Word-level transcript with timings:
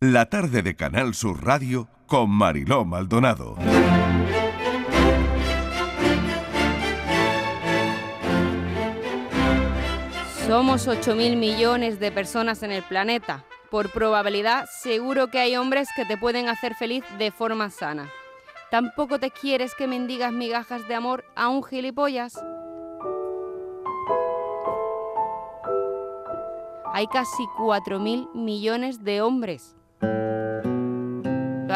La 0.00 0.26
tarde 0.26 0.62
de 0.62 0.76
Canal 0.76 1.12
Sur 1.12 1.44
Radio 1.44 1.88
con 2.06 2.30
Mariló 2.30 2.84
Maldonado. 2.84 3.56
Somos 10.46 10.86
8.000 10.86 11.36
millones 11.36 11.98
de 11.98 12.12
personas 12.12 12.62
en 12.62 12.70
el 12.70 12.84
planeta. 12.84 13.44
Por 13.72 13.90
probabilidad, 13.90 14.68
seguro 14.70 15.32
que 15.32 15.40
hay 15.40 15.56
hombres 15.56 15.88
que 15.96 16.04
te 16.04 16.16
pueden 16.16 16.48
hacer 16.48 16.76
feliz 16.76 17.02
de 17.18 17.32
forma 17.32 17.68
sana. 17.68 18.08
¿Tampoco 18.70 19.18
te 19.18 19.32
quieres 19.32 19.74
que 19.74 19.88
mendigas 19.88 20.32
migajas 20.32 20.86
de 20.86 20.94
amor 20.94 21.24
a 21.34 21.48
un 21.48 21.64
gilipollas? 21.64 22.40
Hay 26.94 27.08
casi 27.08 27.42
4.000 27.58 28.32
millones 28.32 29.02
de 29.02 29.22
hombres. 29.22 29.74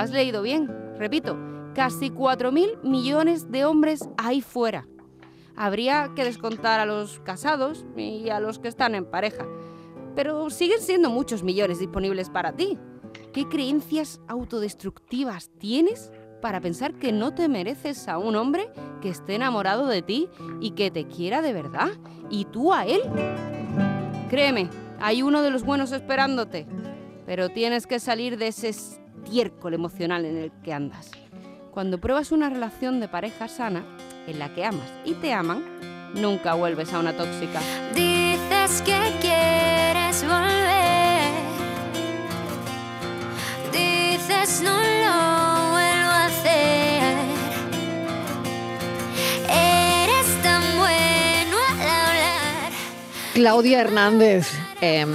¿Lo 0.02 0.06
has 0.06 0.10
leído 0.10 0.42
bien? 0.42 0.68
Repito, 0.98 1.38
casi 1.76 2.10
4.000 2.10 2.82
millones 2.82 3.52
de 3.52 3.64
hombres 3.64 4.08
ahí 4.18 4.40
fuera. 4.40 4.88
Habría 5.54 6.10
que 6.16 6.24
descontar 6.24 6.80
a 6.80 6.86
los 6.86 7.20
casados 7.20 7.86
y 7.96 8.28
a 8.28 8.40
los 8.40 8.58
que 8.58 8.66
están 8.66 8.96
en 8.96 9.04
pareja. 9.04 9.46
Pero 10.16 10.50
siguen 10.50 10.80
siendo 10.80 11.08
muchos 11.08 11.44
millones 11.44 11.78
disponibles 11.78 12.30
para 12.30 12.50
ti. 12.56 12.76
¿Qué 13.32 13.48
creencias 13.48 14.20
autodestructivas 14.26 15.52
tienes 15.60 16.10
para 16.40 16.60
pensar 16.60 16.94
que 16.94 17.12
no 17.12 17.32
te 17.32 17.46
mereces 17.46 18.08
a 18.08 18.18
un 18.18 18.34
hombre 18.34 18.72
que 19.00 19.08
esté 19.08 19.36
enamorado 19.36 19.86
de 19.86 20.02
ti 20.02 20.28
y 20.60 20.72
que 20.72 20.90
te 20.90 21.06
quiera 21.06 21.42
de 21.42 21.52
verdad? 21.52 21.90
¿Y 22.28 22.46
tú 22.46 22.72
a 22.72 22.86
él? 22.86 23.02
Créeme, 24.28 24.68
hay 24.98 25.22
uno 25.22 25.42
de 25.42 25.50
los 25.50 25.62
buenos 25.62 25.92
esperándote. 25.92 26.66
Pero 27.24 27.50
tienes 27.50 27.86
que 27.86 28.00
salir 28.00 28.36
de 28.36 28.48
ese 28.48 28.72
estiércol 29.22 29.74
emocional 29.74 30.24
en 30.24 30.36
el 30.36 30.52
que 30.62 30.72
andas. 30.72 31.10
Cuando 31.72 31.98
pruebas 31.98 32.32
una 32.32 32.50
relación 32.50 33.00
de 33.00 33.08
pareja 33.08 33.48
sana, 33.48 33.84
en 34.26 34.38
la 34.38 34.54
que 34.54 34.64
amas 34.64 34.92
y 35.04 35.14
te 35.14 35.32
aman, 35.32 35.62
nunca 36.14 36.54
vuelves 36.54 36.92
a 36.92 36.98
una 36.98 37.16
tóxica. 37.16 37.60
Dices 37.94 38.82
que 38.82 39.00
quieres 39.20 40.22
volver. 40.22 41.32
Dices 43.72 44.62
no 44.62 44.74
lo 44.74 45.70
vuelvo 45.72 46.10
a 46.10 46.26
hacer. 46.26 47.14
Eres 49.48 50.42
tan 50.42 50.62
bueno 50.76 51.56
al 51.70 51.80
hablar. 51.80 52.72
Claudia 53.34 53.80
Hernández 53.80 54.52
eh, 54.82 55.06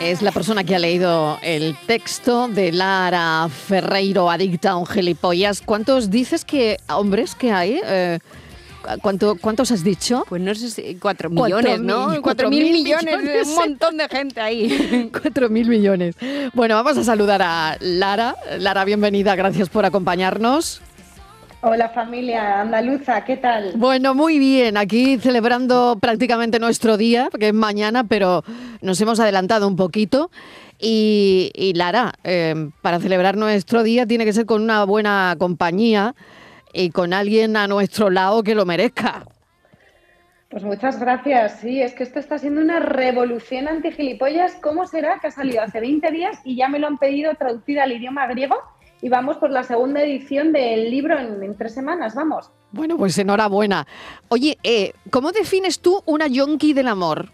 es 0.00 0.22
la 0.22 0.30
persona 0.30 0.64
que 0.64 0.74
ha 0.74 0.78
leído 0.78 1.38
el 1.42 1.76
texto 1.86 2.48
de 2.48 2.72
Lara 2.72 3.48
Ferreiro, 3.48 4.30
adicta 4.30 4.70
a 4.72 4.76
un 4.76 4.86
gilipollas. 4.86 5.62
¿Cuántos 5.62 6.10
dices 6.10 6.44
que 6.44 6.78
hombres 6.88 7.34
que 7.34 7.50
hay? 7.50 7.80
Eh, 7.84 8.18
¿cuánto, 9.00 9.36
¿Cuántos 9.36 9.70
has 9.72 9.82
dicho? 9.82 10.24
Pues 10.28 10.42
no 10.42 10.54
sé 10.54 10.70
si 10.70 10.96
cuatro 10.96 11.30
millones, 11.30 11.80
¿no? 11.80 12.06
Cuatro 12.06 12.22
cuatro 12.22 12.50
mil 12.50 12.64
mil 12.64 12.72
millones, 12.72 13.18
millones. 13.18 13.48
un 13.48 13.54
montón 13.54 13.96
de 13.96 14.08
gente 14.08 14.40
ahí. 14.40 15.10
Cuatro 15.22 15.48
mil 15.48 15.68
millones. 15.68 16.14
Bueno, 16.52 16.74
vamos 16.74 16.98
a 16.98 17.04
saludar 17.04 17.42
a 17.42 17.76
Lara. 17.80 18.36
Lara, 18.58 18.84
bienvenida, 18.84 19.34
gracias 19.34 19.68
por 19.68 19.84
acompañarnos. 19.84 20.82
Hola 21.62 21.88
familia 21.88 22.60
andaluza, 22.60 23.24
¿qué 23.24 23.38
tal? 23.38 23.72
Bueno, 23.76 24.14
muy 24.14 24.38
bien, 24.38 24.76
aquí 24.76 25.18
celebrando 25.18 25.96
prácticamente 26.00 26.58
nuestro 26.58 26.96
día, 26.96 27.28
que 27.38 27.48
es 27.48 27.54
mañana, 27.54 28.04
pero 28.04 28.44
nos 28.82 29.00
hemos 29.00 29.18
adelantado 29.20 29.66
un 29.66 29.74
poquito. 29.74 30.30
Y, 30.78 31.50
y 31.54 31.72
Lara, 31.72 32.12
eh, 32.24 32.70
para 32.82 33.00
celebrar 33.00 33.38
nuestro 33.38 33.82
día 33.82 34.06
tiene 34.06 34.26
que 34.26 34.34
ser 34.34 34.44
con 34.44 34.62
una 34.62 34.84
buena 34.84 35.34
compañía 35.38 36.14
y 36.74 36.90
con 36.90 37.14
alguien 37.14 37.56
a 37.56 37.66
nuestro 37.66 38.10
lado 38.10 38.42
que 38.42 38.54
lo 38.54 38.66
merezca. 38.66 39.24
Pues 40.50 40.62
muchas 40.62 41.00
gracias. 41.00 41.60
Sí, 41.60 41.80
es 41.80 41.94
que 41.94 42.02
esto 42.02 42.18
está 42.18 42.38
siendo 42.38 42.60
una 42.60 42.80
revolución 42.80 43.66
antigilipollas. 43.66 44.56
¿Cómo 44.62 44.86
será 44.86 45.18
que 45.20 45.28
ha 45.28 45.30
salido 45.30 45.62
hace 45.62 45.80
20 45.80 46.10
días 46.12 46.38
y 46.44 46.54
ya 46.54 46.68
me 46.68 46.78
lo 46.78 46.86
han 46.86 46.98
pedido 46.98 47.34
traducida 47.34 47.84
al 47.84 47.92
idioma 47.92 48.26
griego? 48.26 48.56
Y 49.02 49.08
vamos 49.08 49.36
por 49.36 49.50
la 49.50 49.62
segunda 49.62 50.02
edición 50.02 50.52
del 50.52 50.90
libro 50.90 51.18
en, 51.18 51.42
en 51.42 51.56
tres 51.56 51.74
semanas, 51.74 52.14
vamos. 52.14 52.50
Bueno, 52.72 52.96
pues 52.96 53.16
enhorabuena. 53.18 53.86
Oye, 54.28 54.58
eh, 54.62 54.92
¿cómo 55.10 55.32
defines 55.32 55.80
tú 55.80 56.02
una 56.06 56.26
yonki 56.26 56.72
del 56.72 56.88
amor? 56.88 57.30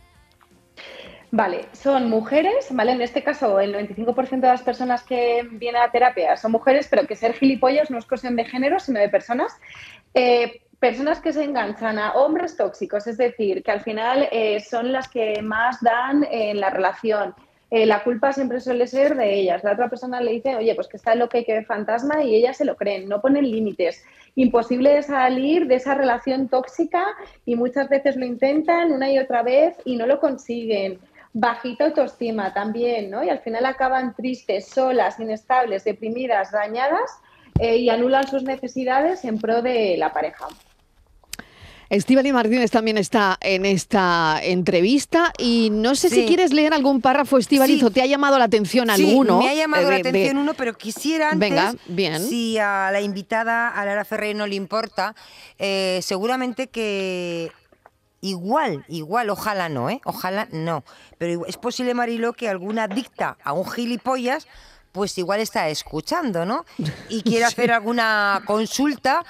Vale, 1.34 1.64
son 1.72 2.10
mujeres, 2.10 2.66
¿vale? 2.70 2.92
En 2.92 3.00
este 3.00 3.24
caso, 3.24 3.58
el 3.58 3.74
95% 3.74 4.40
de 4.40 4.48
las 4.48 4.60
personas 4.60 5.02
que 5.02 5.48
vienen 5.52 5.80
a 5.80 5.90
terapia 5.90 6.36
son 6.36 6.52
mujeres, 6.52 6.88
pero 6.90 7.06
que 7.06 7.16
ser 7.16 7.32
gilipollas 7.32 7.90
no 7.90 7.98
es 7.98 8.04
cuestión 8.04 8.36
de 8.36 8.44
género, 8.44 8.78
sino 8.78 9.00
de 9.00 9.08
personas. 9.08 9.58
Eh, 10.12 10.60
personas 10.78 11.20
que 11.20 11.32
se 11.32 11.42
enganchan 11.42 11.98
a 11.98 12.12
hombres 12.12 12.56
tóxicos, 12.58 13.06
es 13.06 13.16
decir, 13.16 13.62
que 13.62 13.70
al 13.70 13.80
final 13.80 14.28
eh, 14.30 14.60
son 14.60 14.92
las 14.92 15.08
que 15.08 15.40
más 15.40 15.80
dan 15.80 16.26
en 16.30 16.60
la 16.60 16.68
relación. 16.68 17.34
Eh, 17.75 17.87
la 17.87 18.05
culpa 18.05 18.34
siempre 18.34 18.60
suele 18.60 18.87
ser 18.87 19.16
de 19.16 19.33
ellas. 19.33 19.65
La 19.65 19.72
otra 19.72 19.88
persona 19.88 20.21
le 20.21 20.33
dice, 20.33 20.56
oye, 20.56 20.75
pues 20.75 20.88
que 20.88 20.99
está 20.99 21.15
lo 21.15 21.31
que 21.31 21.43
que 21.43 21.62
fantasma 21.62 22.22
y 22.22 22.34
ellas 22.34 22.59
se 22.59 22.66
lo 22.66 22.77
creen, 22.77 23.09
no 23.09 23.22
ponen 23.22 23.50
límites. 23.50 24.05
Imposible 24.34 25.03
salir 25.03 25.66
de 25.66 25.77
esa 25.77 25.94
relación 25.94 26.49
tóxica 26.49 27.03
y 27.47 27.56
muchas 27.56 27.88
veces 27.88 28.16
lo 28.16 28.27
intentan 28.27 28.93
una 28.93 29.10
y 29.10 29.19
otra 29.19 29.43
vez 29.43 29.75
y 29.87 29.97
no 29.97 30.06
lo 30.06 30.21
consiguen. 30.21 30.99
Bajita 31.33 31.87
autoestima 31.87 32.53
también, 32.53 33.10
¿no? 33.10 33.25
Y 33.25 33.31
al 33.31 33.38
final 33.38 33.65
acaban 33.65 34.15
tristes, 34.15 34.69
solas, 34.69 35.19
inestables, 35.19 35.83
deprimidas, 35.83 36.53
dañadas 36.53 37.22
eh, 37.59 37.78
y 37.78 37.89
anulan 37.89 38.28
sus 38.28 38.43
necesidades 38.43 39.25
en 39.25 39.39
pro 39.39 39.62
de 39.62 39.97
la 39.97 40.12
pareja. 40.12 40.47
Estíbaliz 41.92 42.32
Martínez 42.32 42.70
también 42.70 42.97
está 42.97 43.36
en 43.42 43.66
esta 43.66 44.41
entrevista 44.42 45.30
y 45.36 45.69
no 45.70 45.94
sé 45.94 46.08
si 46.08 46.25
quieres 46.25 46.50
leer 46.50 46.72
algún 46.72 47.03
párrafo, 47.03 47.36
Estíbaliz, 47.36 47.80
Sí. 47.80 47.84
o 47.84 47.91
te 47.91 48.00
ha 48.00 48.06
llamado 48.06 48.38
la 48.38 48.47
atención 48.47 48.88
Sí, 48.97 49.04
alguno. 49.10 49.38
me 49.41 49.50
ha 49.50 49.54
llamado 49.54 49.82
eh, 49.88 49.91
la 49.91 49.94
de- 50.03 50.08
atención 50.08 50.38
uno, 50.38 50.54
pero 50.54 50.72
quisiera 50.72 51.26
antes, 51.32 51.50
Venga, 51.50 51.75
bien. 51.88 52.26
si 52.26 52.56
a 52.56 52.88
la 52.91 53.03
invitada, 53.03 53.69
a 53.69 53.84
Lara 53.84 54.06
Ferrer, 54.06 54.34
no 54.34 54.47
le 54.47 54.54
importa, 54.54 55.14
eh, 55.58 56.00
seguramente 56.03 56.69
que 56.69 57.53
igual, 58.22 58.86
igual, 58.88 59.28
ojalá 59.28 59.69
no, 59.69 59.91
¿eh? 59.91 60.00
Ojalá 60.06 60.48
no. 60.50 60.84
Pero 61.19 61.44
es 61.44 61.59
posible, 61.59 61.92
Marilo, 61.92 62.32
que 62.32 62.48
alguna 62.48 62.84
adicta 62.84 63.36
a 63.44 63.53
un 63.53 63.70
gilipollas, 63.70 64.47
pues 64.92 65.19
igual 65.19 65.41
está 65.41 65.69
escuchando, 65.69 66.47
¿no? 66.47 66.64
Y 67.10 67.20
quiere 67.20 67.44
hacer 67.44 67.70
alguna 67.70 68.42
consulta 68.47 69.24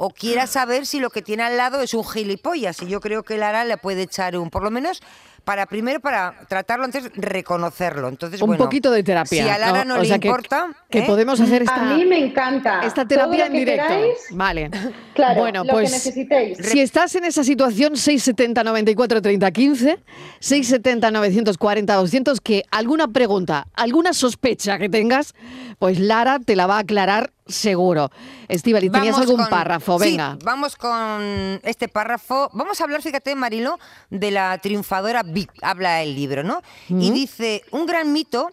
o 0.00 0.10
quiera 0.10 0.46
saber 0.46 0.86
si 0.86 1.00
lo 1.00 1.10
que 1.10 1.22
tiene 1.22 1.42
al 1.42 1.56
lado 1.56 1.80
es 1.82 1.92
un 1.92 2.04
gilipollas. 2.04 2.80
Y 2.82 2.86
yo 2.86 3.00
creo 3.00 3.24
que 3.24 3.36
Lara 3.36 3.64
le 3.64 3.76
puede 3.78 4.02
echar 4.02 4.38
un, 4.38 4.48
por 4.48 4.62
lo 4.62 4.70
menos, 4.70 5.02
para 5.42 5.66
primero, 5.66 5.98
para 5.98 6.46
tratarlo 6.48 6.84
antes, 6.84 7.10
reconocerlo. 7.16 8.06
Entonces, 8.08 8.40
un 8.40 8.46
bueno, 8.46 8.62
poquito 8.64 8.92
de 8.92 9.02
terapia. 9.02 9.42
Si 9.42 9.48
a 9.48 9.58
Lara 9.58 9.84
no, 9.84 9.94
O 9.94 9.98
le 9.98 10.04
sea, 10.06 10.16
importa, 10.16 10.68
Que, 10.88 11.00
¿eh? 11.00 11.04
podemos 11.04 11.40
hacer 11.40 11.62
esta, 11.62 11.74
A 11.74 11.96
mí 11.96 12.04
me 12.04 12.18
encanta. 12.26 12.80
esta 12.82 13.02
Todo 13.02 13.08
terapia 13.08 13.46
en 13.46 13.52
directo. 13.54 13.88
queráis, 13.88 14.18
Vale. 14.30 14.70
Claro, 15.18 15.40
bueno, 15.40 15.64
lo 15.64 15.72
pues 15.72 15.88
que 15.90 15.96
necesitéis. 15.96 16.58
si 16.58 16.78
estás 16.80 17.12
en 17.16 17.24
esa 17.24 17.42
situación, 17.42 17.96
670 17.96 18.62
94 18.62 19.20
30 19.20 19.50
15, 19.50 19.98
670 20.38 21.10
940 21.10 21.94
200, 21.96 22.40
que 22.40 22.62
alguna 22.70 23.08
pregunta, 23.08 23.66
alguna 23.74 24.12
sospecha 24.12 24.78
que 24.78 24.88
tengas, 24.88 25.34
pues 25.80 25.98
Lara 25.98 26.38
te 26.38 26.54
la 26.54 26.68
va 26.68 26.76
a 26.76 26.80
aclarar 26.80 27.32
seguro. 27.48 28.10
Estivali, 28.46 28.90
¿tenías 28.90 29.12
Vamos 29.14 29.20
algún 29.28 29.40
con- 29.42 29.50
párrafo? 29.50 29.98
sí, 29.98 30.10
Venga. 30.10 30.36
vamos 30.44 30.76
con 30.76 31.60
este 31.64 31.88
párrafo. 31.88 32.50
Vamos 32.52 32.80
a 32.80 32.84
hablar, 32.84 33.02
fíjate, 33.02 33.34
Marilo, 33.34 33.78
de 34.10 34.30
la 34.30 34.56
triunfadora 34.58 35.22
Vic. 35.22 35.50
Habla 35.62 36.02
el 36.02 36.14
libro, 36.14 36.42
¿no? 36.44 36.60
Y 36.88 37.10
dice, 37.10 37.62
un 37.70 37.86
gran 37.86 38.12
mito 38.12 38.50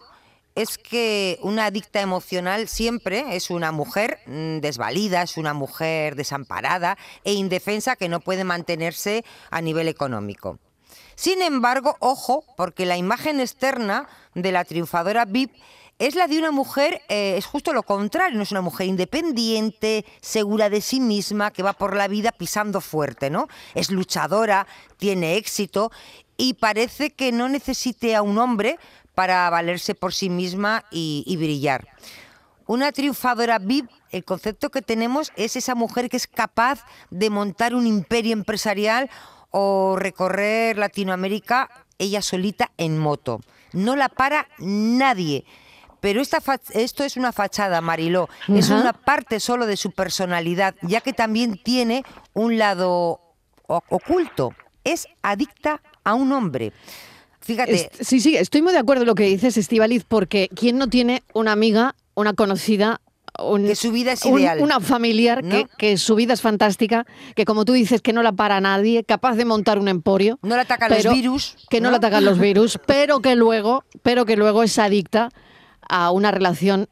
es 0.54 0.78
que 0.78 1.38
una 1.42 1.66
adicta 1.66 2.00
emocional 2.00 2.66
siempre 2.68 3.36
es 3.36 3.50
una 3.50 3.72
mujer 3.72 4.20
mm, 4.26 4.58
desvalida, 4.60 5.20
es 5.22 5.36
una 5.36 5.52
mujer 5.52 6.16
desamparada 6.16 6.96
e 7.24 7.34
indefensa 7.34 7.94
que 7.96 8.08
no 8.08 8.20
puede 8.20 8.42
mantenerse 8.44 9.22
a 9.50 9.60
nivel 9.60 9.86
económico. 9.88 10.58
Sin 11.14 11.42
embargo, 11.42 11.96
ojo, 12.00 12.44
porque 12.56 12.86
la 12.86 12.96
imagen 12.96 13.40
externa 13.40 14.06
de 14.34 14.52
la 14.52 14.64
triunfadora 14.64 15.24
VIP 15.26 15.52
es 15.98 16.14
la 16.14 16.26
de 16.26 16.38
una 16.38 16.50
mujer, 16.50 17.02
eh, 17.08 17.36
es 17.36 17.46
justo 17.46 17.72
lo 17.72 17.82
contrario, 17.82 18.36
no 18.36 18.42
es 18.42 18.50
una 18.50 18.60
mujer 18.60 18.86
independiente, 18.86 20.04
segura 20.20 20.68
de 20.68 20.80
sí 20.80 21.00
misma, 21.00 21.50
que 21.50 21.62
va 21.62 21.72
por 21.72 21.96
la 21.96 22.08
vida 22.08 22.32
pisando 22.32 22.80
fuerte, 22.80 23.30
¿no? 23.30 23.48
Es 23.74 23.90
luchadora, 23.90 24.66
tiene 24.98 25.36
éxito 25.36 25.90
y 26.36 26.54
parece 26.54 27.10
que 27.10 27.32
no 27.32 27.48
necesite 27.48 28.14
a 28.14 28.22
un 28.22 28.38
hombre 28.38 28.78
para 29.14 29.48
valerse 29.48 29.94
por 29.94 30.12
sí 30.12 30.28
misma 30.28 30.84
y, 30.90 31.24
y 31.26 31.36
brillar. 31.36 31.88
Una 32.66 32.92
triunfadora 32.92 33.58
VIP, 33.58 33.88
el 34.10 34.24
concepto 34.24 34.70
que 34.70 34.82
tenemos 34.82 35.32
es 35.36 35.56
esa 35.56 35.74
mujer 35.74 36.10
que 36.10 36.16
es 36.16 36.26
capaz 36.26 36.84
de 37.10 37.30
montar 37.30 37.74
un 37.74 37.86
imperio 37.86 38.32
empresarial 38.32 39.08
o 39.50 39.96
recorrer 39.96 40.76
Latinoamérica 40.76 41.70
ella 41.98 42.20
solita 42.20 42.72
en 42.76 42.98
moto. 42.98 43.40
No 43.72 43.96
la 43.96 44.08
para 44.08 44.48
nadie. 44.58 45.44
Pero 46.06 46.20
esta 46.20 46.40
fa- 46.40 46.60
esto 46.72 47.02
es 47.02 47.16
una 47.16 47.32
fachada, 47.32 47.80
Mariló. 47.80 48.28
Es 48.46 48.70
una 48.70 48.92
parte 48.92 49.40
solo 49.40 49.66
de 49.66 49.76
su 49.76 49.90
personalidad, 49.90 50.76
ya 50.82 51.00
que 51.00 51.12
también 51.12 51.58
tiene 51.60 52.04
un 52.32 52.58
lado 52.58 53.20
oculto. 53.66 54.54
Es 54.84 55.08
adicta 55.22 55.82
a 56.04 56.14
un 56.14 56.30
hombre. 56.30 56.72
Fíjate, 57.40 57.90
Es- 57.98 58.06
sí, 58.06 58.20
sí, 58.20 58.36
estoy 58.36 58.62
muy 58.62 58.72
de 58.72 58.78
acuerdo 58.78 59.02
en 59.02 59.08
lo 59.08 59.16
que 59.16 59.24
dices, 59.24 59.56
Estivaliz, 59.56 60.04
porque 60.06 60.48
¿quién 60.54 60.78
no 60.78 60.86
tiene 60.86 61.24
una 61.34 61.50
amiga, 61.50 61.96
una 62.14 62.34
conocida, 62.34 63.00
un- 63.40 63.66
Que 63.66 63.74
su 63.74 63.90
vida 63.90 64.12
es 64.12 64.24
un- 64.24 64.38
ideal, 64.38 64.60
una 64.62 64.78
familiar 64.78 65.42
¿no? 65.42 65.50
que, 65.50 65.66
que 65.76 65.98
su 65.98 66.14
vida 66.14 66.34
es 66.34 66.40
fantástica, 66.40 67.04
que 67.34 67.44
como 67.44 67.64
tú 67.64 67.72
dices, 67.72 68.00
que 68.00 68.12
no 68.12 68.22
la 68.22 68.30
para 68.30 68.60
nadie, 68.60 69.02
capaz 69.02 69.34
de 69.34 69.44
montar 69.44 69.80
un 69.80 69.88
emporio. 69.88 70.38
no 70.42 70.54
le 70.54 70.60
atacan 70.62 70.88
los 70.88 71.12
virus. 71.12 71.56
Que 71.68 71.80
no, 71.80 71.90
le 71.90 71.96
atacan 71.96 72.24
los 72.24 72.38
virus, 72.38 72.78
pero 72.86 73.18
que 73.20 73.34
luego, 73.34 73.82
pero 74.04 74.24
que 74.24 74.36
luego 74.36 74.62
es 74.62 74.78
adicta 74.78 75.30
a 75.88 76.10
una 76.10 76.30
relación, 76.30 76.88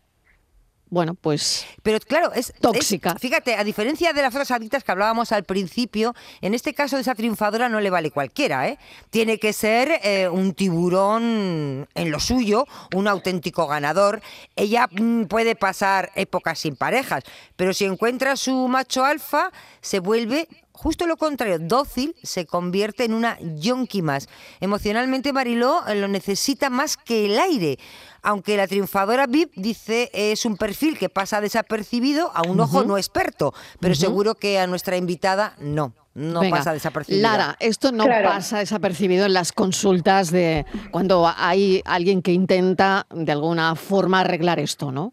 bueno, 0.90 1.14
pues 1.14 1.66
Pero 1.82 1.98
claro, 2.00 2.32
es 2.34 2.50
es- 2.50 2.60
Tóxica. 2.60 3.16
fíjate, 3.18 3.56
a 3.56 3.64
diferencia 3.64 4.12
de 4.12 4.22
las 4.22 4.32
otras 4.32 4.50
adictas 4.52 4.84
que 4.84 4.92
hablábamos 4.92 5.32
al 5.32 5.42
principio, 5.42 6.14
en 6.40 6.54
este 6.54 6.72
caso 6.72 6.94
de 6.96 7.02
esa 7.02 7.14
triunfadora 7.16 7.68
no 7.68 7.80
le 7.80 7.90
vale 7.90 8.10
cualquiera, 8.12 8.68
¿eh? 8.68 8.78
Tiene 9.10 9.38
que 9.38 9.52
ser 9.52 10.00
eh, 10.04 10.28
un 10.28 10.54
tiburón 10.54 11.88
en 11.94 12.10
lo 12.10 12.20
suyo, 12.20 12.66
un 12.94 13.08
auténtico 13.08 13.66
ganador. 13.66 14.22
Ella 14.54 14.86
mm, 14.90 15.24
puede 15.24 15.56
pasar 15.56 16.12
épocas 16.14 16.60
sin 16.60 16.76
parejas, 16.76 17.24
pero 17.56 17.74
si 17.74 17.86
encuentra 17.86 18.36
su 18.36 18.68
macho 18.68 19.04
alfa, 19.04 19.50
se 19.80 19.98
vuelve 19.98 20.46
justo 20.74 21.06
lo 21.06 21.16
contrario, 21.16 21.58
dócil, 21.58 22.14
se 22.22 22.44
convierte 22.46 23.04
en 23.04 23.14
una 23.14 23.38
yonki 23.40 24.02
más. 24.02 24.28
Emocionalmente 24.60 25.32
Mariló 25.32 25.86
eh, 25.86 25.94
lo 25.94 26.08
necesita 26.08 26.68
más 26.68 26.96
que 26.96 27.24
el 27.26 27.38
aire. 27.38 27.78
Aunque 28.22 28.56
la 28.56 28.66
triunfadora 28.66 29.26
VIP 29.26 29.52
dice 29.54 30.10
es 30.12 30.44
un 30.44 30.56
perfil 30.56 30.98
que 30.98 31.08
pasa 31.08 31.40
desapercibido 31.40 32.30
a 32.34 32.42
un 32.42 32.58
ojo 32.60 32.82
no 32.84 32.98
experto, 32.98 33.54
pero 33.80 33.94
seguro 33.94 34.34
que 34.34 34.58
a 34.58 34.66
nuestra 34.66 34.96
invitada 34.96 35.54
no, 35.58 35.92
no 36.14 36.40
Venga, 36.40 36.56
pasa 36.58 36.72
desapercibido. 36.72 37.22
Lara, 37.22 37.56
esto 37.60 37.92
no 37.92 38.04
Claro. 38.04 38.28
pasa 38.30 38.58
desapercibido 38.58 39.26
en 39.26 39.34
las 39.34 39.52
consultas 39.52 40.30
de 40.30 40.64
cuando 40.90 41.30
hay 41.36 41.82
alguien 41.84 42.22
que 42.22 42.32
intenta 42.32 43.06
de 43.10 43.30
alguna 43.32 43.74
forma 43.76 44.20
arreglar 44.20 44.58
esto, 44.58 44.90
¿no? 44.90 45.12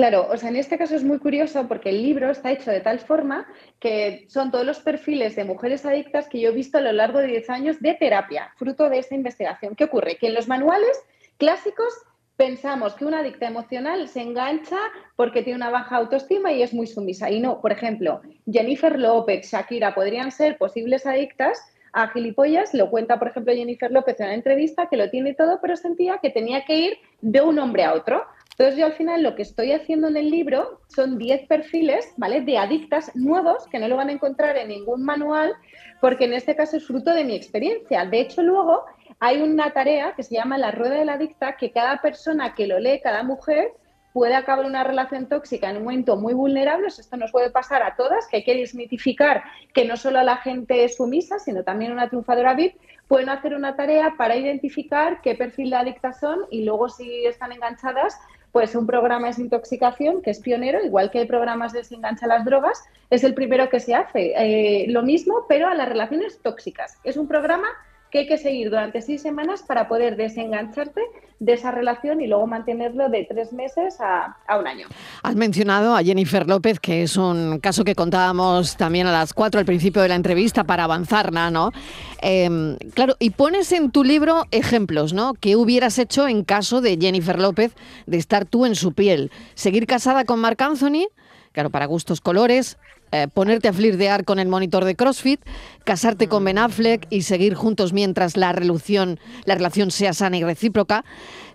Claro, 0.00 0.28
o 0.32 0.36
sea, 0.38 0.48
en 0.48 0.56
este 0.56 0.78
caso 0.78 0.96
es 0.96 1.04
muy 1.04 1.18
curioso 1.18 1.68
porque 1.68 1.90
el 1.90 2.02
libro 2.02 2.30
está 2.30 2.50
hecho 2.50 2.70
de 2.70 2.80
tal 2.80 3.00
forma 3.00 3.46
que 3.78 4.24
son 4.30 4.50
todos 4.50 4.64
los 4.64 4.78
perfiles 4.80 5.36
de 5.36 5.44
mujeres 5.44 5.84
adictas 5.84 6.26
que 6.26 6.40
yo 6.40 6.48
he 6.48 6.54
visto 6.54 6.78
a 6.78 6.80
lo 6.80 6.90
largo 6.90 7.18
de 7.18 7.26
10 7.26 7.50
años 7.50 7.80
de 7.80 7.92
terapia, 7.92 8.50
fruto 8.56 8.88
de 8.88 8.98
esta 8.98 9.14
investigación. 9.14 9.76
¿Qué 9.76 9.84
ocurre? 9.84 10.16
Que 10.16 10.28
en 10.28 10.34
los 10.34 10.48
manuales 10.48 10.98
clásicos 11.36 11.92
pensamos 12.38 12.94
que 12.94 13.04
una 13.04 13.18
adicta 13.18 13.46
emocional 13.46 14.08
se 14.08 14.22
engancha 14.22 14.78
porque 15.16 15.42
tiene 15.42 15.58
una 15.58 15.68
baja 15.68 15.96
autoestima 15.96 16.50
y 16.50 16.62
es 16.62 16.72
muy 16.72 16.86
sumisa. 16.86 17.30
Y 17.30 17.38
no, 17.38 17.60
por 17.60 17.70
ejemplo, 17.70 18.22
Jennifer 18.50 18.98
López, 18.98 19.52
Shakira 19.52 19.94
podrían 19.94 20.32
ser 20.32 20.56
posibles 20.56 21.04
adictas 21.04 21.60
a 21.92 22.08
gilipollas. 22.08 22.72
Lo 22.72 22.88
cuenta, 22.88 23.18
por 23.18 23.28
ejemplo, 23.28 23.52
Jennifer 23.52 23.90
López 23.90 24.18
en 24.20 24.28
una 24.28 24.34
entrevista 24.34 24.88
que 24.88 24.96
lo 24.96 25.10
tiene 25.10 25.34
todo, 25.34 25.58
pero 25.60 25.76
sentía 25.76 26.20
que 26.22 26.30
tenía 26.30 26.64
que 26.64 26.76
ir 26.76 26.98
de 27.20 27.42
un 27.42 27.58
hombre 27.58 27.84
a 27.84 27.92
otro. 27.92 28.24
Entonces 28.60 28.78
yo 28.78 28.84
al 28.84 28.92
final 28.92 29.22
lo 29.22 29.36
que 29.36 29.40
estoy 29.40 29.72
haciendo 29.72 30.08
en 30.08 30.18
el 30.18 30.30
libro 30.30 30.82
son 30.88 31.16
10 31.16 31.48
perfiles, 31.48 32.12
¿vale? 32.18 32.42
De 32.42 32.58
adictas 32.58 33.10
nuevos 33.16 33.66
que 33.68 33.78
no 33.78 33.88
lo 33.88 33.96
van 33.96 34.10
a 34.10 34.12
encontrar 34.12 34.54
en 34.58 34.68
ningún 34.68 35.02
manual, 35.02 35.54
porque 35.98 36.26
en 36.26 36.34
este 36.34 36.54
caso 36.54 36.76
es 36.76 36.86
fruto 36.86 37.14
de 37.14 37.24
mi 37.24 37.34
experiencia. 37.34 38.04
De 38.04 38.20
hecho, 38.20 38.42
luego 38.42 38.84
hay 39.18 39.40
una 39.40 39.72
tarea 39.72 40.12
que 40.14 40.22
se 40.22 40.34
llama 40.34 40.58
la 40.58 40.72
rueda 40.72 40.96
de 40.96 41.06
la 41.06 41.14
adicta, 41.14 41.56
que 41.56 41.72
cada 41.72 42.02
persona 42.02 42.54
que 42.54 42.66
lo 42.66 42.78
lee, 42.78 43.00
cada 43.02 43.22
mujer, 43.22 43.72
puede 44.12 44.34
acabar 44.34 44.66
una 44.66 44.84
relación 44.84 45.26
tóxica 45.26 45.70
en 45.70 45.78
un 45.78 45.84
momento 45.84 46.16
muy 46.16 46.34
vulnerable. 46.34 46.88
Esto 46.88 47.16
nos 47.16 47.32
puede 47.32 47.48
pasar 47.50 47.82
a 47.82 47.96
todas, 47.96 48.26
que 48.28 48.38
hay 48.38 48.44
que 48.44 48.56
desmitificar 48.56 49.42
que 49.72 49.86
no 49.86 49.96
solo 49.96 50.22
la 50.22 50.36
gente 50.36 50.86
sumisa, 50.90 51.38
sino 51.38 51.64
también 51.64 51.92
una 51.92 52.08
triunfadora 52.08 52.52
VIP. 52.52 52.76
Pueden 53.08 53.30
hacer 53.30 53.54
una 53.54 53.74
tarea 53.74 54.16
para 54.18 54.36
identificar 54.36 55.22
qué 55.22 55.34
perfil 55.34 55.70
de 55.70 55.76
adictas 55.76 56.20
son 56.20 56.40
y 56.50 56.64
luego 56.64 56.90
si 56.90 57.24
están 57.24 57.52
enganchadas, 57.52 58.20
pues 58.52 58.74
un 58.74 58.86
programa 58.86 59.26
de 59.26 59.32
desintoxicación 59.32 60.22
que 60.22 60.30
es 60.30 60.40
pionero, 60.40 60.84
igual 60.84 61.10
que 61.10 61.20
hay 61.20 61.26
programas 61.26 61.72
de 61.72 61.80
desengancha 61.80 62.26
las 62.26 62.44
drogas, 62.44 62.82
es 63.10 63.24
el 63.24 63.34
primero 63.34 63.68
que 63.68 63.80
se 63.80 63.94
hace. 63.94 64.32
Eh, 64.36 64.86
lo 64.88 65.02
mismo, 65.02 65.46
pero 65.48 65.68
a 65.68 65.74
las 65.74 65.88
relaciones 65.88 66.40
tóxicas. 66.42 66.98
Es 67.04 67.16
un 67.16 67.28
programa 67.28 67.68
que 68.10 68.20
hay 68.20 68.26
que 68.26 68.38
seguir 68.38 68.70
durante 68.70 69.00
seis 69.02 69.22
semanas 69.22 69.62
para 69.62 69.88
poder 69.88 70.16
desengancharte 70.16 71.00
de 71.38 71.54
esa 71.54 71.70
relación 71.70 72.20
y 72.20 72.26
luego 72.26 72.46
mantenerlo 72.46 73.08
de 73.08 73.24
tres 73.24 73.52
meses 73.52 73.98
a, 74.00 74.36
a 74.46 74.58
un 74.58 74.66
año. 74.66 74.86
Has 75.22 75.36
mencionado 75.36 75.96
a 75.96 76.02
Jennifer 76.02 76.46
López, 76.46 76.78
que 76.78 77.02
es 77.02 77.16
un 77.16 77.60
caso 77.60 77.82
que 77.82 77.94
contábamos 77.94 78.76
también 78.76 79.06
a 79.06 79.12
las 79.12 79.32
cuatro 79.32 79.58
al 79.58 79.64
principio 79.64 80.02
de 80.02 80.08
la 80.08 80.16
entrevista 80.16 80.64
para 80.64 80.84
avanzarla, 80.84 81.50
¿no? 81.50 81.72
Eh, 82.20 82.76
claro, 82.94 83.16
y 83.18 83.30
pones 83.30 83.72
en 83.72 83.90
tu 83.90 84.04
libro 84.04 84.44
ejemplos, 84.50 85.14
¿no? 85.14 85.32
¿Qué 85.32 85.56
hubieras 85.56 85.98
hecho 85.98 86.28
en 86.28 86.44
caso 86.44 86.82
de 86.82 86.98
Jennifer 87.00 87.38
López 87.38 87.74
de 88.06 88.18
estar 88.18 88.44
tú 88.44 88.66
en 88.66 88.74
su 88.74 88.92
piel? 88.92 89.30
¿Seguir 89.54 89.86
casada 89.86 90.24
con 90.24 90.40
Marc 90.40 90.60
Anthony? 90.60 91.06
Claro, 91.52 91.70
para 91.70 91.86
gustos 91.86 92.20
colores. 92.20 92.76
eh, 93.12 93.26
ponerte 93.26 93.66
a 93.66 93.72
flirtear 93.72 94.24
con 94.24 94.38
el 94.38 94.46
monitor 94.46 94.84
de 94.84 94.94
CrossFit, 94.94 95.40
casarte 95.82 96.28
con 96.28 96.44
Ben 96.44 96.58
Affleck 96.58 97.08
y 97.10 97.22
seguir 97.22 97.54
juntos 97.54 97.92
mientras 97.92 98.36
la 98.36 98.52
relación, 98.52 99.18
la 99.46 99.56
relación 99.56 99.90
sea 99.90 100.12
sana 100.12 100.36
y 100.36 100.44
recíproca, 100.44 101.04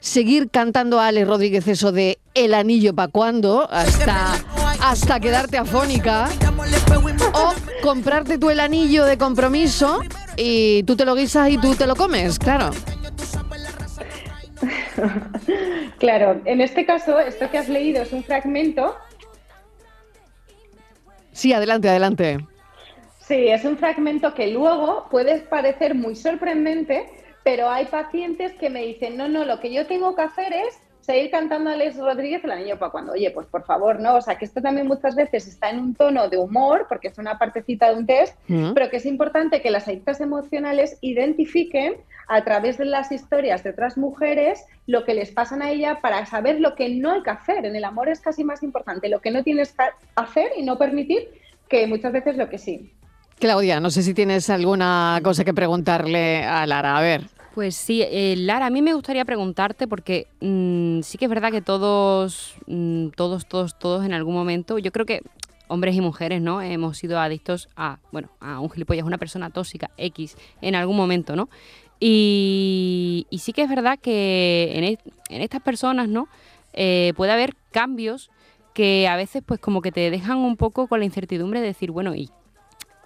seguir 0.02 0.50
cantando 0.50 1.00
a 1.00 1.08
Ale 1.08 1.24
Rodríguez 1.24 1.66
eso 1.70 1.94
de 1.94 2.20
El 2.34 2.54
anillo 2.54 2.94
pa' 2.94 3.08
cuando, 3.08 3.70
hasta, 3.72 4.34
hasta 4.82 5.22
quedarte 5.22 5.58
afónica, 5.58 6.28
o 7.34 7.54
comprarte 7.82 8.38
tú 8.38 8.50
el 8.50 8.60
anillo 8.60 9.06
de 9.06 9.18
compromiso 9.18 10.02
y 10.36 10.84
tú 10.84 10.98
te 10.98 11.06
lo 11.06 11.16
guisas 11.16 11.50
y 11.52 11.58
tú 11.58 11.74
te 11.76 11.88
lo 11.88 11.96
comes, 11.96 12.38
claro. 12.38 12.72
Claro, 16.00 16.42
en 16.46 16.60
este 16.62 16.86
caso, 16.86 17.20
esto 17.20 17.50
que 17.50 17.58
has 17.58 17.70
leído 17.70 18.02
es 18.04 18.12
un 18.12 18.24
fragmento 18.24 18.96
Sí, 21.46 21.54
adelante, 21.54 21.88
adelante. 21.88 22.40
Sí, 23.20 23.50
es 23.50 23.64
un 23.66 23.78
fragmento 23.78 24.34
que 24.34 24.48
luego 24.48 25.06
puede 25.12 25.42
parecer 25.42 25.94
muy 25.94 26.16
sorprendente, 26.16 27.08
pero 27.44 27.70
hay 27.70 27.86
pacientes 27.86 28.54
que 28.54 28.72
me 28.72 28.84
dicen, 28.84 29.16
no, 29.16 29.30
no, 29.30 29.46
lo 29.46 29.60
que 29.60 29.72
yo 29.72 29.86
tengo 29.86 30.16
que 30.16 30.24
hacer 30.24 30.52
es 30.54 30.80
seguir 31.06 31.30
cantando 31.30 31.70
a 31.70 31.74
Alex 31.74 31.98
Rodríguez 31.98 32.44
el 32.44 32.52
anillo 32.52 32.80
para 32.80 32.92
cuando, 32.92 33.14
oye, 33.14 33.30
pues 33.30 33.46
por 33.46 33.64
favor, 33.64 34.00
no, 34.00 34.16
o 34.16 34.22
sea, 34.22 34.38
que 34.40 34.46
esto 34.46 34.60
también 34.60 34.88
muchas 34.88 35.16
veces 35.16 35.48
está 35.48 35.70
en 35.70 35.80
un 35.80 35.94
tono 35.94 36.28
de 36.30 36.38
humor, 36.38 36.88
porque 36.90 37.10
es 37.10 37.18
una 37.20 37.38
partecita 37.38 37.90
de 37.90 37.96
un 37.96 38.08
test, 38.08 38.36
Mm. 38.48 38.74
pero 38.74 38.90
que 38.90 38.98
es 38.98 39.06
importante 39.06 39.62
que 39.62 39.70
las 39.70 39.88
adictas 39.88 40.20
emocionales 40.20 40.98
identifiquen 41.02 41.98
a 42.28 42.44
través 42.44 42.80
de 42.80 42.86
las 42.86 43.12
historias 43.12 43.64
de 43.64 43.70
otras 43.70 43.98
mujeres 43.98 44.66
lo 44.88 45.06
que 45.06 45.14
les 45.14 45.30
pasan 45.30 45.62
a 45.62 45.70
ella 45.70 46.00
para 46.02 46.26
saber 46.26 46.60
lo 46.60 46.74
que 46.74 46.90
no 46.90 47.12
hay 47.12 47.22
que 47.22 47.30
hacer. 47.30 47.66
En 47.66 47.76
el 47.76 47.84
amor 47.84 48.10
es 48.10 48.20
casi 48.20 48.44
más 48.44 48.64
importante 48.64 49.08
lo 49.08 49.22
que 49.22 49.30
no 49.30 49.44
tienes 49.44 49.74
que 49.74 49.84
hacer 50.16 50.54
y 50.58 50.64
no 50.64 50.80
permitir 50.80 51.30
que 51.70 51.86
muchas 51.86 52.14
veces 52.14 52.36
lo 52.36 52.50
que 52.50 52.58
sí. 52.58 52.92
Claudia, 53.40 53.80
no 53.80 53.90
sé 53.92 54.02
si 54.04 54.14
tienes 54.14 54.50
alguna 54.50 55.20
cosa 55.24 55.44
que 55.44 55.54
preguntarle 55.54 56.44
a 56.44 56.66
Lara. 56.66 56.98
A 56.98 57.02
ver. 57.02 57.24
Pues 57.54 57.76
sí, 57.76 58.02
eh, 58.04 58.36
Lara, 58.38 58.66
a 58.66 58.70
mí 58.70 58.82
me 58.82 58.94
gustaría 58.94 59.24
preguntarte 59.26 59.88
porque 59.88 60.28
mm, 60.42 61.02
sí 61.02 61.18
que 61.18 61.26
es 61.26 61.30
verdad 61.30 61.52
que 61.52 61.62
todos, 61.62 62.56
mm, 62.68 63.10
todos, 63.10 63.46
todos, 63.48 63.78
todos 63.80 64.06
en 64.06 64.14
algún 64.14 64.34
momento, 64.34 64.78
yo 64.78 64.92
creo 64.92 65.06
que 65.06 65.22
hombres 65.68 65.96
y 65.96 66.02
mujeres, 66.02 66.42
¿no? 66.42 66.62
Hemos 66.62 66.98
sido 66.98 67.20
adictos 67.20 67.70
a, 67.76 68.00
bueno, 68.12 68.30
a 68.40 68.60
un 68.60 68.70
gilipollas, 68.70 69.06
una 69.06 69.18
persona 69.18 69.50
tóxica 69.50 69.90
X 69.98 70.38
en 70.62 70.76
algún 70.76 70.96
momento, 70.98 71.36
¿no? 71.36 71.50
Y, 72.00 73.26
sí 73.40 73.54
que 73.54 73.64
es 73.64 73.70
verdad 73.70 73.98
que 74.02 74.74
en, 74.76 74.84
es- 74.84 75.00
en 75.30 75.42
estas 75.42 75.62
personas, 75.62 76.08
¿no? 76.10 76.28
Eh, 76.74 77.14
puede 77.16 77.32
haber 77.32 77.56
cambios 77.72 78.30
que 78.74 79.08
a 79.08 79.16
veces, 79.16 79.42
pues, 79.46 79.60
como 79.62 79.82
que 79.82 79.92
te 79.94 80.12
dejan 80.12 80.38
un 80.38 80.58
poco 80.58 80.88
con 80.88 81.00
la 81.00 81.06
incertidumbre 81.06 81.62
de 81.62 81.68
decir, 81.68 81.92
bueno, 81.92 82.14
¿y 82.16 82.30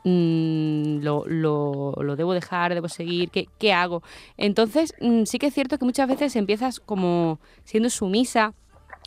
mm, 0.03 0.99
lo, 1.01 1.25
lo- 1.27 1.93
lo 2.01 2.15
debo 2.15 2.33
dejar, 2.33 2.73
debo 2.73 2.87
seguir, 2.89 3.29
¿qué, 3.31 3.47
qué 3.57 3.73
hago? 3.73 4.01
Entonces, 4.37 4.93
mm, 4.99 5.23
sí 5.25 5.39
que 5.39 5.47
es 5.47 5.53
cierto 5.53 5.77
que 5.77 5.85
muchas 5.85 6.07
veces 6.07 6.35
empiezas 6.35 6.79
como 6.79 7.39
siendo 7.63 7.89
sumisa, 7.89 8.53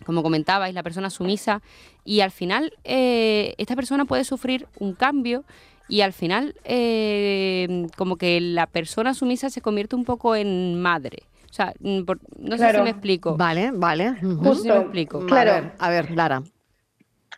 como 0.04 0.22
comentabais, 0.22 0.74
la 0.74 0.82
persona 0.82 1.10
sumisa, 1.10 1.62
y 2.04 2.20
al 2.20 2.30
final 2.30 2.72
eh, 2.84 3.54
esta 3.58 3.76
persona 3.76 4.04
puede 4.04 4.24
sufrir 4.24 4.66
un 4.78 4.94
cambio 4.94 5.44
y 5.88 6.00
al 6.00 6.12
final 6.12 6.54
eh, 6.64 7.86
como 7.96 8.16
que 8.16 8.40
la 8.40 8.66
persona 8.66 9.14
sumisa 9.14 9.50
se 9.50 9.60
convierte 9.60 9.94
un 9.96 10.04
poco 10.04 10.34
en 10.34 10.80
madre. 10.80 11.18
O 11.50 11.54
sea, 11.54 11.74
mm, 11.80 12.02
por- 12.04 12.18
no 12.38 12.56
sé 12.56 12.72
si 12.72 12.80
me 12.80 12.90
explico. 12.90 13.36
Vale, 13.36 13.70
vale. 13.72 14.10
ujú. 14.22 14.42
No 14.42 14.54
sé 14.54 14.62
si 14.62 14.68
me 14.70 14.78
explico. 14.78 15.18
A 15.18 15.26
Claro. 15.26 15.52
ver, 15.52 15.72
a 15.78 15.90
ver, 15.90 16.10
Lara. 16.10 16.42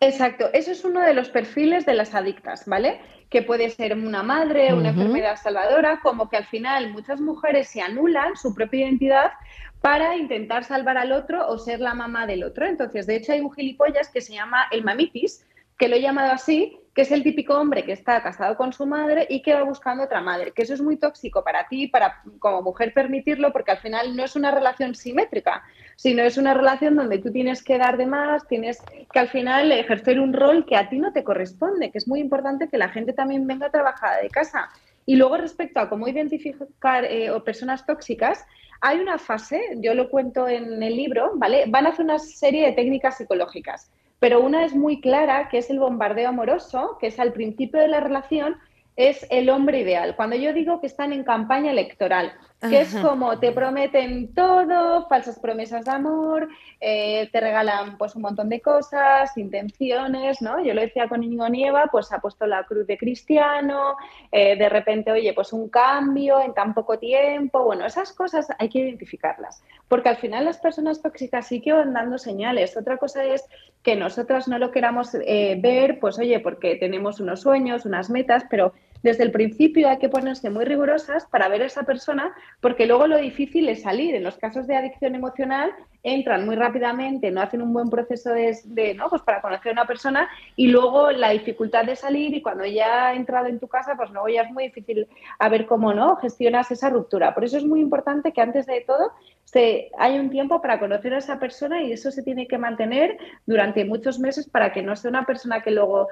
Exacto, 0.01 0.47
eso 0.53 0.71
es 0.73 0.85
uno 0.85 1.01
de 1.01 1.15
los 1.15 1.31
perfiles 1.31 1.87
de 1.87 1.95
las 1.95 2.15
adictas, 2.15 2.65
¿vale? 2.67 3.01
Que 3.35 3.43
puede 3.43 3.69
ser 3.69 3.95
una 3.95 4.23
madre, 4.23 4.73
una 4.73 4.91
enfermedad 4.91 5.35
salvadora, 5.43 5.99
como 6.05 6.29
que 6.31 6.37
al 6.37 6.45
final 6.45 6.93
muchas 6.93 7.21
mujeres 7.21 7.67
se 7.67 7.83
anulan 7.83 8.37
su 8.37 8.55
propia 8.55 8.83
identidad 8.83 9.33
para 9.81 10.17
intentar 10.17 10.63
salvar 10.63 10.99
al 10.99 11.11
otro 11.11 11.49
o 11.49 11.59
ser 11.59 11.81
la 11.81 11.95
mamá 11.95 12.29
del 12.29 12.45
otro. 12.45 12.65
Entonces, 12.65 13.09
de 13.09 13.17
hecho, 13.17 13.33
hay 13.33 13.41
un 13.41 13.53
gilipollas 13.53 14.09
que 14.09 14.21
se 14.21 14.35
llama 14.35 14.67
el 14.71 14.85
mamitis, 14.85 15.45
que 15.79 15.89
lo 15.89 15.97
he 15.97 16.01
llamado 16.01 16.33
así, 16.33 16.79
que 16.95 17.03
es 17.03 17.11
el 17.11 17.25
típico 17.25 17.55
hombre 17.55 17.85
que 17.85 17.93
está 17.93 18.23
casado 18.23 18.57
con 18.57 18.73
su 18.73 18.87
madre 18.87 19.27
y 19.29 19.43
que 19.43 19.53
va 19.53 19.65
buscando 19.65 20.05
otra 20.05 20.21
madre, 20.21 20.53
que 20.53 20.63
eso 20.63 20.75
es 20.75 20.81
muy 20.81 20.97
tóxico 20.97 21.43
para 21.43 21.67
ti, 21.67 21.89
para 21.89 22.23
como 22.39 22.63
mujer 22.63 22.95
permitirlo, 22.95 23.53
porque 23.53 23.73
al 23.73 23.79
final 23.79 24.17
no 24.17 24.25
es 24.25 24.37
una 24.37 24.53
relación 24.53 24.95
simétrica, 24.95 25.65
sino 25.97 26.23
es 26.23 26.39
una 26.39 26.55
relación 26.55 26.95
donde 26.95 27.19
tú 27.19 27.33
tienes 27.33 27.65
que 27.65 27.79
dar 27.79 27.97
de 27.97 28.07
más, 28.07 28.47
tienes 28.47 28.81
que 29.13 29.19
al 29.19 29.29
final 29.29 29.73
ejercer 29.73 30.21
un 30.21 30.33
rol 30.33 30.65
que 30.67 30.77
a 30.77 30.89
ti 30.89 30.99
no 30.99 31.13
te 31.13 31.25
corresponde, 31.25 31.91
que 31.91 31.99
es 31.99 32.07
muy 32.07 32.21
importante 32.21 32.69
que 32.69 32.79
la 32.79 32.89
gente 32.89 33.13
también 33.13 33.47
venga 33.47 33.71
trabajada 33.71 34.19
de 34.19 34.29
casa. 34.29 34.69
Y 35.05 35.17
luego 35.17 35.37
respecto 35.37 35.81
a 35.81 35.89
cómo 35.89 36.09
identificar 36.09 37.05
eh, 37.05 37.31
personas 37.45 37.85
tóxicas, 37.85 38.47
hay 38.81 39.01
una 39.01 39.19
fase, 39.19 39.61
yo 39.79 39.95
lo 39.95 40.09
cuento 40.11 40.47
en 40.47 40.83
el 40.83 40.97
libro, 40.97 41.33
¿vale? 41.35 41.65
Van 41.69 41.87
a 41.87 41.91
hacer 41.91 42.05
una 42.05 42.19
serie 42.19 42.67
de 42.67 42.73
técnicas 42.73 43.17
psicológicas, 43.17 43.91
pero 44.19 44.41
una 44.41 44.65
es 44.65 44.75
muy 44.75 45.01
clara, 45.01 45.49
que 45.49 45.59
es 45.59 45.71
el 45.71 45.79
bombardeo 45.79 46.29
amoroso, 46.29 46.97
que 47.01 47.09
es 47.09 47.19
al 47.19 47.33
principio 47.33 47.81
de 47.81 47.89
la 47.89 48.01
relación, 48.01 48.57
es 48.97 49.27
el 49.31 49.51
hombre 49.51 49.81
ideal. 49.81 50.15
Cuando 50.17 50.37
yo 50.37 50.53
digo 50.53 50.81
que 50.81 50.87
están 50.87 51.13
en 51.13 51.25
campaña 51.25 51.71
electoral, 51.71 52.33
que 52.69 52.81
es 52.81 52.95
como 52.97 53.39
te 53.39 53.53
prometen 53.53 54.35
todo, 54.35 55.07
falsas 55.09 55.39
promesas 55.39 55.85
de 55.85 55.91
amor, 55.91 56.49
eh, 56.81 57.29
te 57.33 57.41
regalan 57.41 57.99
pues 57.99 58.15
un 58.17 58.23
montón 58.23 58.49
de 58.49 58.61
cosas, 58.61 59.37
intenciones, 59.37 60.41
¿no? 60.43 60.63
Yo 60.65 60.75
lo 60.75 60.81
decía 60.81 61.09
con 61.09 61.23
Íñigo 61.23 61.49
Nieva, 61.49 61.87
pues 61.91 62.13
ha 62.13 62.19
puesto 62.19 62.47
la 62.47 62.65
cruz 62.65 62.87
de 62.87 62.99
cristiano, 62.99 63.97
eh, 64.33 64.57
de 64.57 64.69
repente, 64.69 65.13
oye, 65.13 65.33
pues 65.33 65.53
un 65.53 65.69
cambio 65.69 66.41
en 66.41 66.55
tan 66.55 66.75
poco 66.75 66.99
tiempo, 66.99 67.65
bueno, 67.65 67.87
esas 67.87 68.13
cosas 68.13 68.49
hay 68.59 68.69
que 68.69 68.81
identificarlas, 68.81 69.63
porque 69.89 70.09
al 70.09 70.17
final 70.17 70.45
las 70.45 70.59
personas 70.59 71.03
tóxicas 71.03 71.47
sí 71.47 71.61
que 71.61 71.73
van 71.73 71.93
dando 71.93 72.19
señales. 72.19 72.77
Otra 72.77 72.97
cosa 72.97 73.25
es 73.25 73.45
que 73.83 73.97
nosotras 73.97 74.49
no 74.49 74.59
lo 74.59 74.71
queramos 74.71 75.15
eh, 75.15 75.59
ver, 75.61 75.99
pues 76.01 76.19
oye, 76.19 76.41
porque 76.41 76.77
tenemos 76.77 77.21
unos 77.21 77.41
sueños, 77.43 77.85
unas 77.85 78.11
metas, 78.11 78.45
pero 78.49 78.73
desde 79.05 79.23
el 79.23 79.33
principio 79.33 79.91
hay 79.91 79.99
que 79.99 80.09
ponerse 80.09 80.49
muy 80.49 80.65
rigurosas 80.65 81.27
para 81.27 81.49
ver 81.49 81.61
a 81.61 81.67
esa 81.67 81.83
persona, 81.83 82.35
porque 82.61 82.87
luego 82.87 83.07
lo 83.07 83.19
difícil 83.19 83.69
es 83.69 83.83
salir. 83.83 84.15
En 84.15 84.25
los 84.25 84.39
casos 84.39 84.67
de 84.67 84.77
adicción 84.77 85.15
emocional 85.15 85.73
entran 86.05 86.45
muy 86.45 86.55
rápidamente, 86.55 87.31
no 87.31 87.41
hacen 87.41 87.63
un 87.63 87.73
buen 87.73 87.89
proceso 87.89 88.31
de, 88.31 88.95
¿no? 88.95 89.09
pues 89.09 89.23
para 89.23 89.41
conocer 89.41 89.71
a 89.71 89.73
una 89.73 89.87
persona 89.87 90.29
y 90.55 90.67
luego 90.69 91.11
la 91.11 91.31
dificultad 91.31 91.87
de 91.87 91.97
salir 91.97 92.35
y 92.35 92.43
cuando 92.43 92.65
ya 92.67 93.09
ha 93.09 93.15
entrado 93.15 93.47
en 93.47 93.59
tu 93.59 93.69
casa, 93.69 93.95
pues 93.97 94.11
luego 94.11 94.29
ya 94.29 94.43
es 94.43 94.51
muy 94.51 94.65
difícil 94.65 95.09
a 95.39 95.49
ver 95.49 95.65
cómo 95.65 95.95
no 95.95 96.17
gestionas 96.17 96.71
esa 96.71 96.91
ruptura. 96.91 97.35
Por 97.35 97.45
eso 97.45 97.57
es 97.57 97.65
muy 97.65 97.81
importante 97.81 98.33
que 98.33 98.43
antes 98.43 98.67
de 98.67 98.83
todo 98.83 99.13
se, 99.45 99.91
hay 99.99 100.19
un 100.19 100.29
tiempo 100.29 100.61
para 100.61 100.79
conocer 100.79 101.15
a 101.15 101.19
esa 101.19 101.39
persona 101.39 101.83
y 101.83 101.93
eso 101.93 102.11
se 102.11 102.23
tiene 102.23 102.47
que 102.47 102.59
mantener 102.59 103.17
durante 103.47 103.87
muchos 103.87 104.19
meses 104.19 104.47
para 104.47 104.73
que 104.73 104.83
no 104.83 104.95
sea 104.97 105.09
una 105.09 105.25
persona 105.25 105.63
que 105.63 105.71
luego 105.71 106.09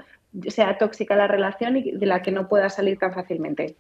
sea 0.48 0.78
tóxica 0.78 1.14
la 1.16 1.26
relación 1.26 1.76
y 1.76 1.92
de 1.92 2.06
la 2.06 2.22
que 2.22 2.32
no 2.32 2.48
pueda 2.48 2.70
salir 2.70 2.98
tan 2.98 3.12
fácilmente. 3.12 3.76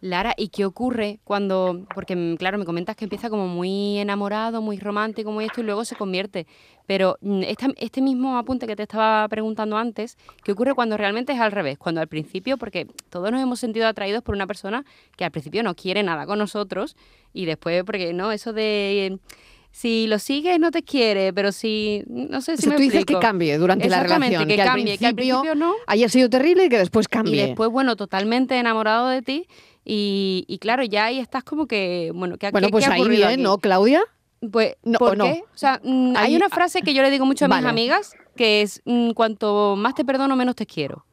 Lara, 0.00 0.34
¿y 0.36 0.48
qué 0.48 0.66
ocurre 0.66 1.20
cuando, 1.24 1.86
porque 1.94 2.14
mm, 2.14 2.36
claro, 2.36 2.58
me 2.58 2.64
comentas 2.66 2.96
que 2.96 3.04
empieza 3.06 3.30
como 3.30 3.48
muy 3.48 3.98
enamorado, 3.98 4.60
muy 4.60 4.78
romántico, 4.78 5.32
muy 5.32 5.46
esto, 5.46 5.62
y 5.62 5.64
luego 5.64 5.84
se 5.86 5.96
convierte, 5.96 6.46
pero 6.86 7.16
mm, 7.22 7.42
esta- 7.44 7.72
este 7.78 8.02
mismo 8.02 8.36
apunte 8.36 8.66
que 8.66 8.76
te 8.76 8.82
estaba 8.82 9.26
preguntando 9.28 9.76
antes, 9.78 10.18
¿qué 10.44 10.52
ocurre 10.52 10.74
cuando 10.74 10.96
realmente 10.98 11.32
es 11.32 11.40
al 11.40 11.50
revés? 11.50 11.78
Cuando 11.78 12.02
al 12.02 12.08
principio, 12.08 12.58
porque 12.58 12.86
todos 13.08 13.30
nos 13.32 13.40
hemos 13.40 13.58
sentido 13.58 13.86
atraídos 13.86 14.22
por 14.22 14.34
una 14.34 14.46
persona 14.46 14.84
que 15.16 15.24
al 15.24 15.30
principio 15.30 15.62
no 15.62 15.74
quiere 15.74 16.02
nada 16.02 16.26
con 16.26 16.38
nosotros, 16.38 16.94
y 17.32 17.46
después, 17.46 17.82
porque 17.84 18.12
no, 18.12 18.32
eso 18.32 18.52
de... 18.52 19.18
Si 19.72 20.06
lo 20.06 20.18
sigues 20.18 20.58
no 20.58 20.70
te 20.70 20.82
quiere, 20.82 21.34
pero 21.34 21.52
si 21.52 22.02
no 22.06 22.40
sé 22.40 22.54
O 22.54 22.56
si 22.56 22.62
sea, 22.62 22.70
me 22.70 22.76
tú 22.76 22.82
dices 22.82 23.04
que 23.04 23.18
cambie 23.18 23.58
durante 23.58 23.90
la 23.90 24.02
relación, 24.02 24.48
que, 24.48 24.58
al 24.62 24.68
cambie, 24.68 24.96
que 24.96 25.06
al 25.06 25.14
principio 25.14 25.54
no, 25.54 25.74
haya 25.86 26.08
sido 26.08 26.30
terrible 26.30 26.64
y 26.64 26.68
que 26.70 26.78
después 26.78 27.08
cambie. 27.08 27.34
y 27.34 27.46
después, 27.48 27.68
bueno, 27.70 27.94
totalmente 27.94 28.58
enamorado 28.58 29.08
de 29.08 29.20
ti. 29.20 29.46
Y, 29.88 30.44
y 30.48 30.58
claro, 30.58 30.82
ya 30.82 31.04
ahí 31.06 31.20
estás 31.20 31.44
como 31.44 31.66
que, 31.68 32.10
bueno, 32.12 32.36
¿qué, 32.38 32.50
bueno, 32.50 32.66
qué- 32.66 32.72
pues 32.72 32.84
qué 32.86 32.92
ahí 32.92 33.00
ocurrido 33.00 33.28
bien, 33.28 33.32
aquí? 33.34 33.42
¿no, 33.44 33.58
Claudia? 33.58 34.02
Pues, 34.50 34.74
No, 34.82 34.98
¿por 34.98 35.12
o 35.12 35.14
no. 35.14 35.24
qué? 35.26 35.44
O 35.54 35.56
sea, 35.56 35.80
mm, 35.82 36.16
hay 36.16 36.26
Ahí- 36.26 36.36
una 36.36 36.48
frase 36.48 36.82
que 36.82 36.92
yo 36.92 37.02
le 37.02 37.10
digo 37.10 37.24
mucho 37.24 37.44
a 37.44 37.48
mis 37.48 37.58
Vale. 37.58 37.68
amigas, 37.68 38.14
que 38.36 38.62
es, 38.62 38.82
mm, 38.84 39.12
cuanto 39.12 39.76
más 39.76 39.94
te 39.94 40.04
perdono, 40.04 40.34
menos 40.34 40.56
te 40.56 40.66
quiero. 40.66 41.06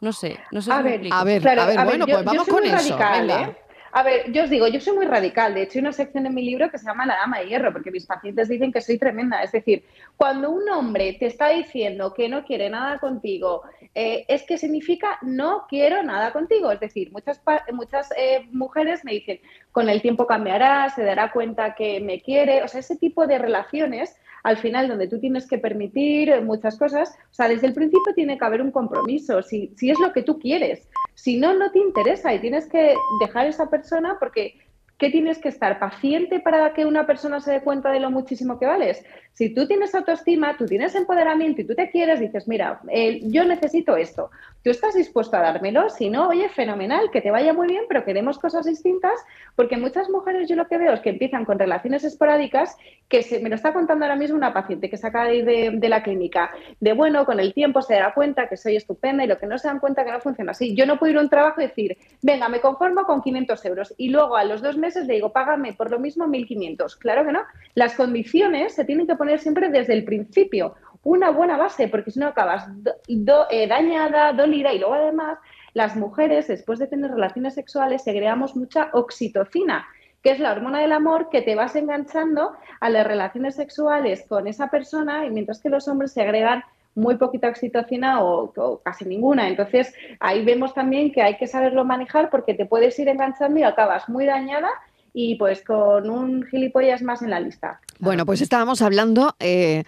No 0.00 0.12
sé, 0.14 0.38
no 0.52 0.62
sé 0.62 0.72
A 0.72 0.78
si 0.78 0.82
ver. 0.84 1.00
A 1.12 1.22
ver, 1.24 1.42
Claro, 1.42 1.62
a 1.62 1.66
ver, 1.66 1.84
bueno, 1.84 2.06
yo- 2.06 2.14
pues 2.14 2.24
yo 2.24 2.30
vamos 2.30 2.44
soy 2.46 2.54
con 2.54 2.62
muy 2.62 2.70
eso. 2.72 2.96
radical. 2.98 3.30
¿eh? 3.30 3.56
A 3.96 4.02
ver, 4.02 4.32
yo 4.32 4.42
os 4.42 4.50
digo, 4.50 4.66
yo 4.66 4.80
soy 4.80 4.96
muy 4.96 5.06
radical. 5.06 5.54
De 5.54 5.62
hecho, 5.62 5.78
hay 5.78 5.82
una 5.82 5.92
sección 5.92 6.26
en 6.26 6.34
mi 6.34 6.42
libro 6.42 6.68
que 6.68 6.78
se 6.78 6.84
llama 6.84 7.06
La 7.06 7.14
Dama 7.14 7.38
de 7.38 7.46
Hierro, 7.46 7.72
porque 7.72 7.92
mis 7.92 8.06
pacientes 8.06 8.48
dicen 8.48 8.72
que 8.72 8.80
soy 8.80 8.98
tremenda. 8.98 9.40
Es 9.40 9.52
decir, 9.52 9.84
cuando 10.16 10.50
un 10.50 10.68
hombre 10.68 11.12
te 11.12 11.26
está 11.26 11.50
diciendo 11.50 12.12
que 12.12 12.28
no 12.28 12.44
quiere 12.44 12.68
nada 12.68 12.98
contigo, 12.98 13.62
eh, 13.94 14.24
es 14.26 14.42
que 14.42 14.58
significa 14.58 15.16
no 15.22 15.66
quiero 15.68 16.02
nada 16.02 16.32
contigo. 16.32 16.72
Es 16.72 16.80
decir, 16.80 17.12
muchas, 17.12 17.40
muchas 17.72 18.08
eh, 18.16 18.48
mujeres 18.50 19.04
me 19.04 19.12
dicen, 19.12 19.38
con 19.70 19.88
el 19.88 20.02
tiempo 20.02 20.26
cambiará, 20.26 20.90
se 20.90 21.04
dará 21.04 21.30
cuenta 21.30 21.76
que 21.76 22.00
me 22.00 22.20
quiere. 22.20 22.64
O 22.64 22.68
sea, 22.68 22.80
ese 22.80 22.96
tipo 22.96 23.28
de 23.28 23.38
relaciones, 23.38 24.16
al 24.42 24.56
final, 24.56 24.88
donde 24.88 25.06
tú 25.06 25.20
tienes 25.20 25.46
que 25.46 25.58
permitir 25.58 26.42
muchas 26.42 26.76
cosas, 26.76 27.16
o 27.30 27.34
sea, 27.34 27.46
desde 27.46 27.68
el 27.68 27.74
principio 27.74 28.12
tiene 28.12 28.38
que 28.38 28.44
haber 28.44 28.60
un 28.60 28.72
compromiso, 28.72 29.40
si, 29.40 29.72
si 29.76 29.92
es 29.92 30.00
lo 30.00 30.12
que 30.12 30.24
tú 30.24 30.40
quieres. 30.40 30.88
Si 31.14 31.36
no, 31.36 31.54
no 31.54 31.70
te 31.70 31.78
interesa 31.78 32.34
y 32.34 32.40
tienes 32.40 32.66
que 32.66 32.96
dejar 33.20 33.46
esa 33.46 33.70
persona 33.70 33.83
porque 34.18 34.58
¿qué 34.98 35.10
tienes 35.10 35.38
que 35.38 35.48
estar? 35.48 35.78
¿Paciente 35.78 36.40
para 36.40 36.72
que 36.72 36.84
una 36.84 37.06
persona 37.06 37.40
se 37.40 37.52
dé 37.52 37.60
cuenta 37.62 37.90
de 37.90 38.00
lo 38.00 38.10
muchísimo 38.10 38.58
que 38.58 38.66
vales? 38.66 39.04
Si 39.34 39.52
tú 39.52 39.66
tienes 39.66 39.92
autoestima, 39.94 40.56
tú 40.56 40.64
tienes 40.64 40.94
empoderamiento 40.94 41.60
y 41.60 41.64
tú 41.64 41.74
te 41.74 41.90
quieres, 41.90 42.20
dices, 42.20 42.46
mira, 42.46 42.80
eh, 42.88 43.20
yo 43.24 43.44
necesito 43.44 43.96
esto. 43.96 44.30
¿Tú 44.62 44.70
estás 44.70 44.94
dispuesto 44.94 45.36
a 45.36 45.40
dármelo? 45.40 45.90
Si 45.90 46.08
no, 46.08 46.28
oye, 46.28 46.48
fenomenal, 46.48 47.10
que 47.10 47.20
te 47.20 47.32
vaya 47.32 47.52
muy 47.52 47.66
bien, 47.66 47.82
pero 47.88 48.04
queremos 48.04 48.38
cosas 48.38 48.64
distintas, 48.64 49.12
porque 49.56 49.76
muchas 49.76 50.08
mujeres 50.08 50.48
yo 50.48 50.54
lo 50.54 50.68
que 50.68 50.78
veo 50.78 50.92
es 50.92 51.00
que 51.00 51.10
empiezan 51.10 51.44
con 51.44 51.58
relaciones 51.58 52.04
esporádicas, 52.04 52.76
que 53.08 53.22
se, 53.22 53.40
me 53.40 53.48
lo 53.48 53.56
está 53.56 53.72
contando 53.72 54.04
ahora 54.04 54.16
mismo 54.16 54.36
una 54.36 54.54
paciente 54.54 54.88
que 54.88 54.96
se 54.96 55.06
acaba 55.06 55.26
de 55.26 55.36
ir 55.36 55.44
de, 55.44 55.70
de 55.74 55.88
la 55.88 56.04
clínica, 56.04 56.52
de 56.78 56.92
bueno, 56.92 57.26
con 57.26 57.40
el 57.40 57.52
tiempo 57.52 57.82
se 57.82 57.94
dará 57.94 58.14
cuenta 58.14 58.48
que 58.48 58.56
soy 58.56 58.76
estupenda 58.76 59.24
y 59.24 59.26
lo 59.26 59.38
que 59.38 59.46
no 59.46 59.58
se 59.58 59.66
dan 59.66 59.80
cuenta 59.80 60.04
que 60.04 60.12
no 60.12 60.20
funciona 60.20 60.52
así. 60.52 60.76
Yo 60.76 60.86
no 60.86 60.96
puedo 60.96 61.10
ir 61.12 61.18
a 61.18 61.22
un 61.22 61.28
trabajo 61.28 61.60
y 61.60 61.64
decir, 61.64 61.98
venga, 62.22 62.48
me 62.48 62.60
conformo 62.60 63.02
con 63.04 63.20
500 63.20 63.64
euros 63.64 63.94
y 63.98 64.10
luego 64.10 64.36
a 64.36 64.44
los 64.44 64.62
dos 64.62 64.76
meses 64.76 65.06
le 65.06 65.14
digo, 65.14 65.32
págame 65.32 65.72
por 65.72 65.90
lo 65.90 65.98
mismo 65.98 66.24
1.500. 66.26 66.98
Claro 66.98 67.24
que 67.26 67.32
no. 67.32 67.40
Las 67.74 67.94
condiciones 67.96 68.74
se 68.74 68.84
tienen 68.84 69.06
que 69.06 69.16
poner 69.16 69.23
siempre 69.38 69.68
desde 69.70 69.92
el 69.92 70.04
principio. 70.04 70.74
Una 71.02 71.30
buena 71.30 71.56
base, 71.56 71.88
porque 71.88 72.10
si 72.10 72.18
no 72.18 72.26
acabas 72.26 72.66
eh, 73.06 73.66
dañada, 73.66 74.32
dolida 74.32 74.72
y 74.72 74.78
luego 74.78 74.94
además 74.94 75.38
las 75.74 75.96
mujeres, 75.96 76.48
después 76.48 76.78
de 76.78 76.86
tener 76.86 77.10
relaciones 77.10 77.54
sexuales, 77.54 78.04
segregamos 78.04 78.56
mucha 78.56 78.90
oxitocina, 78.92 79.86
que 80.22 80.30
es 80.30 80.38
la 80.38 80.52
hormona 80.52 80.80
del 80.80 80.92
amor 80.92 81.28
que 81.30 81.42
te 81.42 81.54
vas 81.54 81.76
enganchando 81.76 82.52
a 82.80 82.88
las 82.88 83.06
relaciones 83.06 83.56
sexuales 83.56 84.24
con 84.28 84.46
esa 84.46 84.68
persona 84.68 85.26
y 85.26 85.30
mientras 85.30 85.60
que 85.60 85.68
los 85.68 85.86
hombres 85.88 86.12
se 86.12 86.22
agregan 86.22 86.62
muy 86.94 87.16
poquita 87.16 87.48
oxitocina 87.48 88.22
o, 88.22 88.52
o 88.56 88.78
casi 88.78 89.04
ninguna. 89.04 89.48
Entonces, 89.48 89.92
ahí 90.20 90.44
vemos 90.44 90.72
también 90.72 91.12
que 91.12 91.22
hay 91.22 91.36
que 91.36 91.48
saberlo 91.48 91.84
manejar 91.84 92.30
porque 92.30 92.54
te 92.54 92.66
puedes 92.66 92.98
ir 92.98 93.08
enganchando 93.08 93.58
y 93.58 93.64
acabas 93.64 94.08
muy 94.08 94.24
dañada 94.26 94.70
y 95.14 95.36
pues 95.36 95.62
con 95.62 96.10
un 96.10 96.44
gilipollas 96.44 97.00
más 97.00 97.22
en 97.22 97.30
la 97.30 97.40
lista. 97.40 97.80
Bueno, 98.00 98.26
pues 98.26 98.40
estábamos 98.40 98.82
hablando 98.82 99.34
eh, 99.38 99.84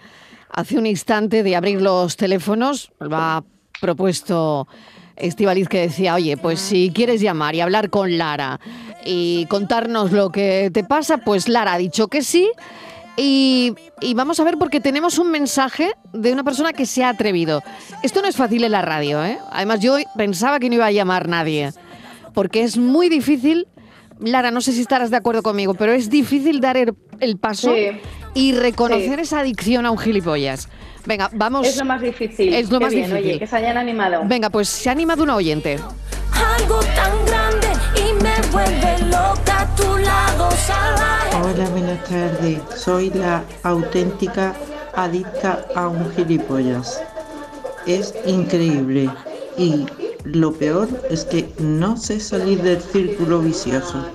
hace 0.49 0.77
un 0.77 0.87
instante 0.87 1.43
de 1.43 1.55
abrir 1.55 1.81
los 1.81 2.15
teléfonos. 2.15 2.91
Ha 3.11 3.43
propuesto 3.79 4.67
Estivaliz 5.17 5.67
que 5.67 5.81
decía, 5.81 6.15
oye, 6.15 6.37
pues 6.37 6.61
si 6.61 6.91
quieres 6.93 7.19
llamar 7.19 7.55
y 7.55 7.61
hablar 7.61 7.89
con 7.89 8.17
Lara 8.17 8.59
y 9.03 9.45
contarnos 9.47 10.13
lo 10.13 10.31
que 10.31 10.71
te 10.73 10.83
pasa, 10.83 11.17
pues 11.17 11.49
Lara 11.49 11.73
ha 11.73 11.77
dicho 11.77 12.07
que 12.07 12.21
sí. 12.21 12.49
Y, 13.17 13.73
y 13.99 14.13
vamos 14.13 14.39
a 14.39 14.43
ver 14.43 14.57
porque 14.57 14.79
tenemos 14.79 15.17
un 15.17 15.31
mensaje 15.31 15.91
de 16.13 16.31
una 16.31 16.43
persona 16.43 16.71
que 16.71 16.85
se 16.85 17.03
ha 17.03 17.09
atrevido. 17.09 17.63
Esto 18.03 18.21
no 18.21 18.27
es 18.27 18.37
fácil 18.37 18.63
en 18.63 18.71
la 18.71 18.83
radio, 18.83 19.25
¿eh? 19.25 19.39
Además 19.51 19.79
yo 19.79 19.97
pensaba 20.15 20.59
que 20.59 20.69
no 20.69 20.75
iba 20.75 20.85
a 20.85 20.91
llamar 20.91 21.27
nadie, 21.27 21.71
porque 22.33 22.63
es 22.63 22.77
muy 22.77 23.09
difícil 23.09 23.67
Lara, 24.19 24.51
no 24.51 24.61
sé 24.61 24.71
si 24.73 24.81
estarás 24.81 25.11
de 25.11 25.17
acuerdo 25.17 25.43
conmigo, 25.43 25.73
pero 25.73 25.91
es 25.93 26.09
difícil 26.09 26.59
dar 26.59 26.77
el, 26.77 26.93
el 27.19 27.37
paso 27.37 27.73
Sí. 27.73 27.89
y 28.33 28.53
reconocer 28.53 29.15
Sí. 29.15 29.21
esa 29.21 29.39
adicción 29.39 29.85
a 29.85 29.91
un 29.91 29.97
gilipollas. 29.97 30.69
Venga, 31.05 31.29
vamos. 31.33 31.65
Es 31.67 31.77
lo 31.77 31.85
más 31.85 32.01
difícil. 32.01 32.53
Es 32.53 32.69
lo 32.69 32.79
Qué 32.79 32.85
más 32.85 32.93
bien, 32.93 33.05
difícil. 33.09 33.29
Oye, 33.29 33.39
que 33.39 33.47
se 33.47 33.55
hayan 33.55 33.77
animado. 33.77 34.21
Venga, 34.25 34.49
pues 34.49 34.67
se 34.67 34.89
ha 34.89 34.91
animado 34.91 35.23
una 35.23 35.35
oyente. 35.35 35.77
Algo 36.59 36.79
tan 36.79 37.25
grande 37.25 37.67
y 37.95 38.13
me 38.21 38.33
vuelve 38.51 38.97
loca 39.05 39.61
a 39.61 39.75
tu 39.75 39.97
lado 39.97 40.49
salvaje. 40.51 41.35
Hola, 41.41 41.69
buenas 41.69 42.03
tardes. 42.05 42.59
Soy 42.75 43.09
la 43.11 43.43
auténtica 43.63 44.53
adicta 44.95 45.65
a 45.75 45.87
un 45.87 46.11
gilipollas. 46.13 47.01
Es 47.85 48.13
increíble. 48.25 49.09
Y 49.57 49.85
lo 50.33 50.53
peor 50.53 50.87
es 51.09 51.25
que 51.25 51.49
no 51.59 51.97
sé 51.97 52.19
salir 52.19 52.61
del 52.61 52.81
círculo 52.81 53.39
vicioso. 53.41 54.05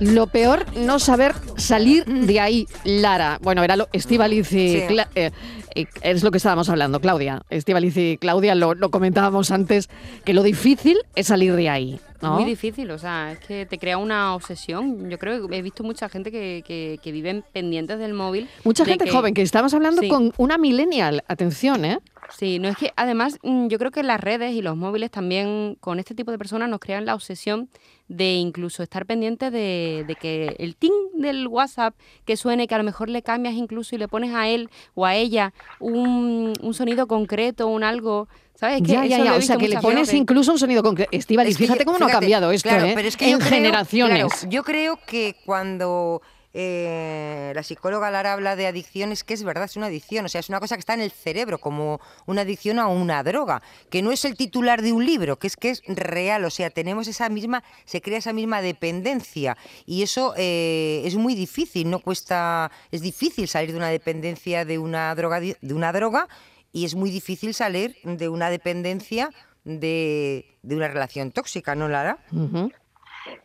Lo 0.00 0.28
peor, 0.28 0.64
no 0.76 1.00
saber 1.00 1.34
salir 1.56 2.04
de 2.04 2.38
ahí, 2.38 2.66
Lara. 2.84 3.38
Bueno, 3.42 3.64
era 3.64 3.74
lo 3.74 3.88
Estivaliz 3.92 4.52
y 4.52 4.68
Sí. 4.68 4.82
Cla- 4.88 5.08
eh, 5.16 5.32
eh, 5.74 5.86
es 6.02 6.22
lo 6.22 6.30
que 6.30 6.36
estábamos 6.36 6.68
hablando, 6.68 7.00
Claudia. 7.00 7.42
Estivaliz 7.50 7.96
y 7.96 8.16
Claudia 8.16 8.54
lo, 8.54 8.74
lo 8.74 8.90
comentábamos 8.92 9.50
antes, 9.50 9.88
que 10.24 10.34
lo 10.34 10.44
difícil 10.44 10.98
es 11.16 11.26
salir 11.26 11.54
de 11.56 11.68
ahí. 11.68 12.00
¿no? 12.22 12.34
Muy 12.34 12.44
difícil, 12.44 12.90
o 12.92 12.98
sea, 12.98 13.30
es 13.32 13.38
que 13.40 13.64
te 13.66 13.78
crea 13.78 13.96
una 13.98 14.34
obsesión. 14.34 15.08
Yo 15.10 15.18
creo 15.18 15.48
que 15.48 15.56
he 15.56 15.62
visto 15.62 15.82
mucha 15.84 16.08
gente 16.08 16.30
que, 16.32 16.62
que, 16.66 16.98
que 17.02 17.12
viven 17.12 17.44
pendientes 17.52 17.98
del 18.00 18.12
móvil. 18.14 18.48
Mucha 18.64 18.84
de 18.84 18.90
gente 18.90 19.04
que- 19.04 19.10
joven, 19.12 19.34
que 19.34 19.42
estamos 19.42 19.72
hablando 19.74 20.02
Sí. 20.02 20.08
con 20.08 20.32
una 20.36 20.58
millennial. 20.58 21.22
Atención, 21.28 21.84
¿eh? 21.84 21.98
Sí, 22.36 22.58
no 22.58 22.68
es 22.68 22.76
que 22.76 22.92
además 22.96 23.38
mm, 23.42 23.68
yo 23.68 23.78
creo 23.78 23.90
que 23.90 24.02
las 24.02 24.20
redes 24.20 24.52
y 24.54 24.60
los 24.62 24.76
móviles 24.76 25.10
también 25.10 25.76
con 25.80 25.98
este 25.98 26.14
tipo 26.14 26.30
de 26.30 26.38
personas 26.38 26.68
nos 26.68 26.78
crean 26.78 27.06
la 27.06 27.14
obsesión 27.14 27.68
de 28.08 28.34
incluso 28.34 28.82
estar 28.82 29.06
pendientes 29.06 29.50
de, 29.52 30.04
de 30.06 30.14
que 30.14 30.54
el 30.58 30.76
ting 30.76 30.92
del 31.14 31.46
WhatsApp 31.46 31.94
que 32.26 32.36
suene, 32.36 32.66
que 32.66 32.74
a 32.74 32.78
lo 32.78 32.84
mejor 32.84 33.08
le 33.08 33.22
cambias 33.22 33.54
incluso 33.54 33.94
y 33.94 33.98
le 33.98 34.08
pones 34.08 34.34
a 34.34 34.46
él 34.48 34.68
o 34.94 35.06
a 35.06 35.14
ella 35.16 35.52
un, 35.80 36.52
un 36.60 36.74
sonido 36.74 37.06
concreto, 37.06 37.66
un 37.66 37.82
algo, 37.82 38.28
¿sabes? 38.54 38.76
Es 38.76 38.82
que 38.86 38.92
ya, 38.92 39.06
ya, 39.06 39.24
ya. 39.24 39.34
O 39.34 39.40
sea, 39.42 39.56
que 39.56 39.68
le 39.68 39.78
pones 39.80 40.00
veces. 40.00 40.14
incluso 40.14 40.52
un 40.52 40.58
sonido 40.58 40.82
concreto. 40.82 41.10
Estivaliz, 41.12 41.52
Es 41.52 41.56
que 41.58 41.64
fíjate 41.64 41.80
yo- 41.80 41.86
cómo 41.86 41.98
no 41.98 42.06
ha 42.06 42.10
cambiado 42.10 42.50
esto, 42.52 42.68
claro, 42.68 42.86
¿eh? 42.86 42.92
pero 42.94 43.08
es 43.08 43.16
que 43.16 43.26
yo 43.30 43.36
en 43.36 43.38
creo- 43.40 43.50
generaciones. 43.50 44.26
claro, 44.32 44.50
yo 44.50 44.62
creo 44.64 44.98
que 45.06 45.36
cuando 45.44 46.20
eh, 46.60 47.52
la 47.54 47.62
psicóloga 47.62 48.10
Lara 48.10 48.32
habla 48.32 48.56
de 48.56 48.66
adicción, 48.66 49.12
es 49.12 49.22
que 49.22 49.32
es 49.32 49.44
verdad, 49.44 49.66
es 49.66 49.76
una 49.76 49.86
adicción. 49.86 50.24
O 50.24 50.28
sea, 50.28 50.40
es 50.40 50.48
una 50.48 50.58
cosa 50.58 50.74
que 50.74 50.80
está 50.80 50.94
en 50.94 51.00
el 51.00 51.12
cerebro, 51.12 51.58
como 51.58 52.00
una 52.26 52.42
adicción 52.42 52.80
a 52.80 52.88
una 52.88 53.22
droga, 53.22 53.62
que 53.90 54.02
no 54.02 54.10
es 54.10 54.24
el 54.24 54.36
titular 54.36 54.82
de 54.82 54.92
un 54.92 55.06
libro, 55.06 55.38
que 55.38 55.46
es 55.46 55.54
que 55.54 55.70
es 55.70 55.82
real. 55.86 56.44
O 56.44 56.50
sea, 56.50 56.70
tenemos 56.70 57.06
esa 57.06 57.28
misma, 57.28 57.62
se 57.84 58.00
crea 58.00 58.18
esa 58.18 58.32
misma 58.32 58.60
dependencia. 58.60 59.56
Y 59.86 60.02
eso 60.02 60.34
eh, 60.36 61.02
es 61.04 61.14
muy 61.14 61.36
difícil, 61.36 61.88
no 61.88 62.00
cuesta, 62.00 62.72
es 62.90 63.02
difícil 63.02 63.46
salir 63.46 63.70
de 63.70 63.76
una 63.76 63.90
dependencia 63.90 64.64
de 64.64 64.78
una 64.78 65.14
droga, 65.14 65.38
de 65.38 65.74
una 65.74 65.92
droga 65.92 66.26
y 66.72 66.84
es 66.86 66.96
muy 66.96 67.10
difícil 67.12 67.54
salir 67.54 67.96
de 68.02 68.28
una 68.28 68.50
dependencia 68.50 69.30
de, 69.64 70.58
de 70.62 70.76
una 70.76 70.88
relación 70.88 71.30
tóxica, 71.30 71.76
¿no, 71.76 71.88
Lara? 71.88 72.18
Ujú. 72.32 72.72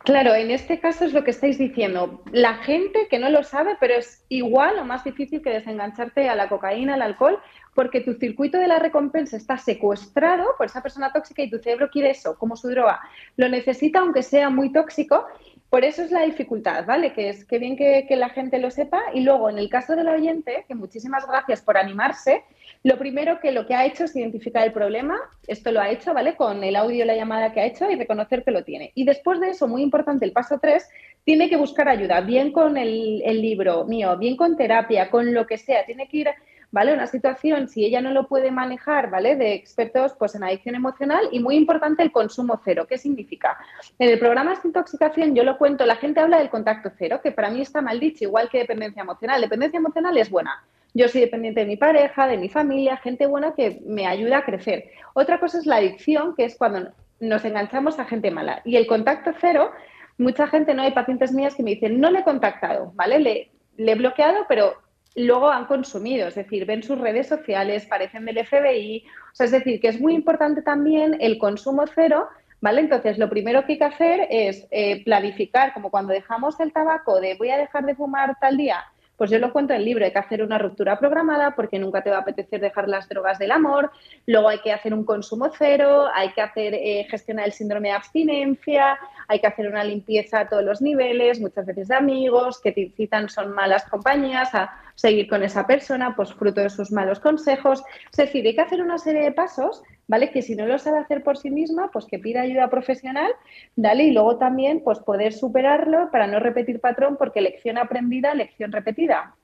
Claro, 0.00 0.34
en 0.34 0.50
este 0.50 0.80
caso 0.80 1.04
es 1.04 1.12
lo 1.12 1.24
que 1.24 1.30
estáis 1.30 1.58
diciendo. 1.58 2.22
La 2.32 2.54
gente 2.56 3.08
que 3.08 3.18
no 3.18 3.30
lo 3.30 3.42
sabe, 3.42 3.76
pero 3.80 3.94
es 3.94 4.24
igual 4.28 4.78
o 4.78 4.84
más 4.84 5.04
difícil 5.04 5.42
que 5.42 5.50
desengancharte 5.50 6.28
a 6.28 6.34
la 6.34 6.48
cocaína, 6.48 6.94
al 6.94 7.02
alcohol, 7.02 7.40
porque 7.74 8.00
tu 8.00 8.14
circuito 8.14 8.58
de 8.58 8.68
la 8.68 8.78
recompensa 8.78 9.36
está 9.36 9.58
secuestrado 9.58 10.44
por 10.56 10.66
esa 10.66 10.82
persona 10.82 11.12
tóxica 11.12 11.42
y 11.42 11.50
tu 11.50 11.58
cerebro 11.58 11.90
quiere 11.90 12.10
eso, 12.10 12.38
como 12.38 12.56
su 12.56 12.68
droga. 12.68 13.00
Lo 13.36 13.48
necesita 13.48 13.98
aunque 13.98 14.22
sea 14.22 14.50
muy 14.50 14.72
tóxico. 14.72 15.26
Por 15.68 15.84
eso 15.84 16.02
es 16.02 16.12
la 16.12 16.22
dificultad, 16.22 16.86
¿vale? 16.86 17.12
Que 17.12 17.30
es 17.30 17.44
que 17.44 17.58
bien 17.58 17.76
que, 17.76 18.06
la 18.10 18.28
gente 18.28 18.60
lo 18.60 18.70
sepa. 18.70 19.02
Y 19.12 19.22
luego, 19.22 19.50
en 19.50 19.58
el 19.58 19.68
caso 19.68 19.96
del 19.96 20.06
oyente, 20.06 20.64
que 20.68 20.76
muchísimas 20.76 21.26
gracias 21.26 21.62
por 21.62 21.76
animarse, 21.76 22.44
lo 22.84 22.96
primero 22.96 23.40
que 23.40 23.50
lo 23.50 23.66
que 23.66 23.74
ha 23.74 23.84
hecho 23.84 24.04
es 24.04 24.14
identificar 24.14 24.64
el 24.64 24.72
problema, 24.72 25.18
esto 25.48 25.72
lo 25.72 25.80
ha 25.80 25.90
hecho, 25.90 26.14
¿vale? 26.14 26.36
Con 26.36 26.62
el 26.62 26.76
audio 26.76 27.04
la 27.04 27.16
llamada 27.16 27.52
que 27.52 27.60
ha 27.60 27.66
hecho 27.66 27.90
y 27.90 27.96
reconocer 27.96 28.44
que 28.44 28.52
lo 28.52 28.62
tiene. 28.62 28.92
Y 28.94 29.04
después 29.04 29.40
de 29.40 29.50
eso, 29.50 29.66
muy 29.66 29.82
importante, 29.82 30.24
el 30.24 30.30
paso 30.30 30.60
tres, 30.62 30.88
tiene 31.24 31.48
que 31.48 31.56
buscar 31.56 31.88
ayuda, 31.88 32.20
bien 32.20 32.52
con 32.52 32.76
el 32.76 33.42
libro 33.42 33.84
mío, 33.84 34.16
bien 34.16 34.36
con 34.36 34.56
terapia, 34.56 35.10
con 35.10 35.34
lo 35.34 35.44
que 35.44 35.58
sea. 35.58 35.84
Tiene 35.84 36.06
que 36.06 36.18
ir, 36.18 36.28
¿vale? 36.74 36.92
Una 36.92 37.06
situación, 37.06 37.68
si 37.68 37.84
ella 37.84 38.00
no 38.00 38.10
lo 38.10 38.26
puede 38.26 38.50
manejar, 38.50 39.08
¿vale? 39.08 39.36
De 39.36 39.54
expertos 39.54 40.12
pues, 40.18 40.34
en 40.34 40.42
adicción 40.42 40.74
emocional 40.74 41.28
y 41.30 41.38
muy 41.38 41.54
importante 41.54 42.02
el 42.02 42.10
consumo 42.10 42.60
cero. 42.64 42.84
¿Qué 42.88 42.98
significa? 42.98 43.56
En 43.96 44.10
el 44.10 44.18
programa 44.18 44.50
Desintoxicación 44.50 45.36
yo 45.36 45.44
lo 45.44 45.56
cuento, 45.56 45.86
la 45.86 45.94
gente 45.94 46.18
habla 46.18 46.38
del 46.38 46.50
contacto 46.50 46.90
cero, 46.98 47.20
que 47.22 47.30
para 47.30 47.48
mí 47.48 47.60
está 47.60 47.80
mal 47.80 48.00
dicho, 48.00 48.24
igual 48.24 48.48
que 48.48 48.58
dependencia 48.58 49.02
emocional. 49.02 49.40
Dependencia 49.40 49.78
emocional 49.78 50.18
es 50.18 50.28
buena. 50.28 50.64
Yo 50.94 51.06
soy 51.06 51.20
dependiente 51.20 51.60
de 51.60 51.66
mi 51.66 51.76
pareja, 51.76 52.26
de 52.26 52.38
mi 52.38 52.48
familia, 52.48 52.96
gente 52.96 53.26
buena 53.26 53.54
que 53.54 53.80
me 53.86 54.08
ayuda 54.08 54.38
a 54.38 54.44
crecer. 54.44 54.90
Otra 55.12 55.38
cosa 55.38 55.58
es 55.58 55.66
la 55.66 55.76
adicción, 55.76 56.34
que 56.34 56.44
es 56.44 56.56
cuando 56.56 56.92
nos 57.20 57.44
enganchamos 57.44 58.00
a 58.00 58.04
gente 58.04 58.32
mala. 58.32 58.62
Y 58.64 58.74
el 58.74 58.88
contacto 58.88 59.30
cero, 59.40 59.70
mucha 60.18 60.48
gente, 60.48 60.74
no 60.74 60.82
hay 60.82 60.90
pacientes 60.90 61.30
mías 61.30 61.54
que 61.54 61.62
me 61.62 61.70
dicen, 61.70 62.00
no 62.00 62.10
le 62.10 62.18
he 62.18 62.24
contactado, 62.24 62.90
¿vale? 62.96 63.20
Le, 63.20 63.50
le 63.76 63.92
he 63.92 63.94
bloqueado, 63.94 64.46
pero 64.48 64.74
luego 65.14 65.50
han 65.50 65.66
consumido, 65.66 66.28
es 66.28 66.34
decir, 66.34 66.66
ven 66.66 66.82
sus 66.82 66.98
redes 66.98 67.28
sociales, 67.28 67.86
parecen 67.86 68.24
del 68.24 68.44
FBI. 68.44 69.04
O 69.32 69.34
sea, 69.34 69.46
es 69.46 69.52
decir, 69.52 69.80
que 69.80 69.88
es 69.88 70.00
muy 70.00 70.14
importante 70.14 70.62
también 70.62 71.16
el 71.20 71.38
consumo 71.38 71.84
cero. 71.92 72.28
¿Vale? 72.60 72.80
Entonces, 72.80 73.18
lo 73.18 73.28
primero 73.28 73.66
que 73.66 73.72
hay 73.72 73.78
que 73.78 73.84
hacer 73.84 74.26
es 74.30 74.66
eh, 74.70 75.04
planificar, 75.04 75.74
como 75.74 75.90
cuando 75.90 76.14
dejamos 76.14 76.58
el 76.60 76.72
tabaco, 76.72 77.20
de 77.20 77.34
voy 77.34 77.50
a 77.50 77.58
dejar 77.58 77.84
de 77.84 77.94
fumar 77.94 78.38
tal 78.40 78.56
día, 78.56 78.82
pues 79.16 79.30
yo 79.30 79.38
lo 79.38 79.52
cuento 79.52 79.72
en 79.72 79.80
el 79.80 79.84
libro, 79.84 80.04
hay 80.04 80.12
que 80.12 80.18
hacer 80.18 80.42
una 80.42 80.58
ruptura 80.58 80.98
programada 80.98 81.54
porque 81.54 81.78
nunca 81.78 82.02
te 82.02 82.10
va 82.10 82.16
a 82.16 82.20
apetecer 82.20 82.60
dejar 82.60 82.88
las 82.88 83.08
drogas 83.08 83.38
del 83.38 83.52
amor, 83.52 83.90
luego 84.26 84.48
hay 84.48 84.58
que 84.58 84.72
hacer 84.72 84.92
un 84.92 85.04
consumo 85.04 85.50
cero, 85.56 86.08
hay 86.14 86.30
que 86.32 86.40
hacer 86.40 86.74
eh, 86.74 87.06
gestionar 87.08 87.46
el 87.46 87.52
síndrome 87.52 87.88
de 87.88 87.94
abstinencia, 87.94 88.98
hay 89.28 89.40
que 89.40 89.46
hacer 89.46 89.68
una 89.68 89.84
limpieza 89.84 90.40
a 90.40 90.48
todos 90.48 90.64
los 90.64 90.82
niveles, 90.82 91.40
muchas 91.40 91.66
veces 91.66 91.88
de 91.88 91.94
amigos 91.94 92.60
que 92.60 92.72
te 92.72 92.80
incitan 92.82 93.28
son 93.28 93.52
malas 93.52 93.84
compañías 93.84 94.54
a 94.54 94.70
seguir 94.94 95.28
con 95.28 95.42
esa 95.42 95.66
persona, 95.66 96.14
pues 96.14 96.32
fruto 96.34 96.60
de 96.60 96.70
sus 96.70 96.92
malos 96.92 97.20
consejos. 97.20 97.82
Es 98.10 98.16
decir, 98.16 98.46
hay 98.46 98.54
que 98.54 98.60
hacer 98.60 98.80
una 98.80 98.98
serie 98.98 99.22
de 99.22 99.32
pasos, 99.32 99.82
¿vale? 100.06 100.30
Que 100.30 100.42
si 100.42 100.54
no 100.54 100.66
lo 100.66 100.78
sabe 100.78 100.98
hacer 100.98 101.22
por 101.22 101.38
sí 101.38 101.50
misma, 101.50 101.90
pues 101.92 102.06
que 102.06 102.18
pida 102.18 102.42
ayuda 102.42 102.68
profesional, 102.68 103.32
¿vale? 103.76 104.04
Y 104.04 104.12
luego 104.12 104.38
también, 104.38 104.82
pues 104.82 104.98
poder 104.98 105.32
superarlo 105.32 106.10
para 106.10 106.26
no 106.26 106.40
repetir 106.40 106.80
patrón, 106.80 107.16
porque 107.18 107.40
lección 107.40 107.78
aprendida, 107.78 108.34
lección 108.34 108.72
repetida. 108.72 109.34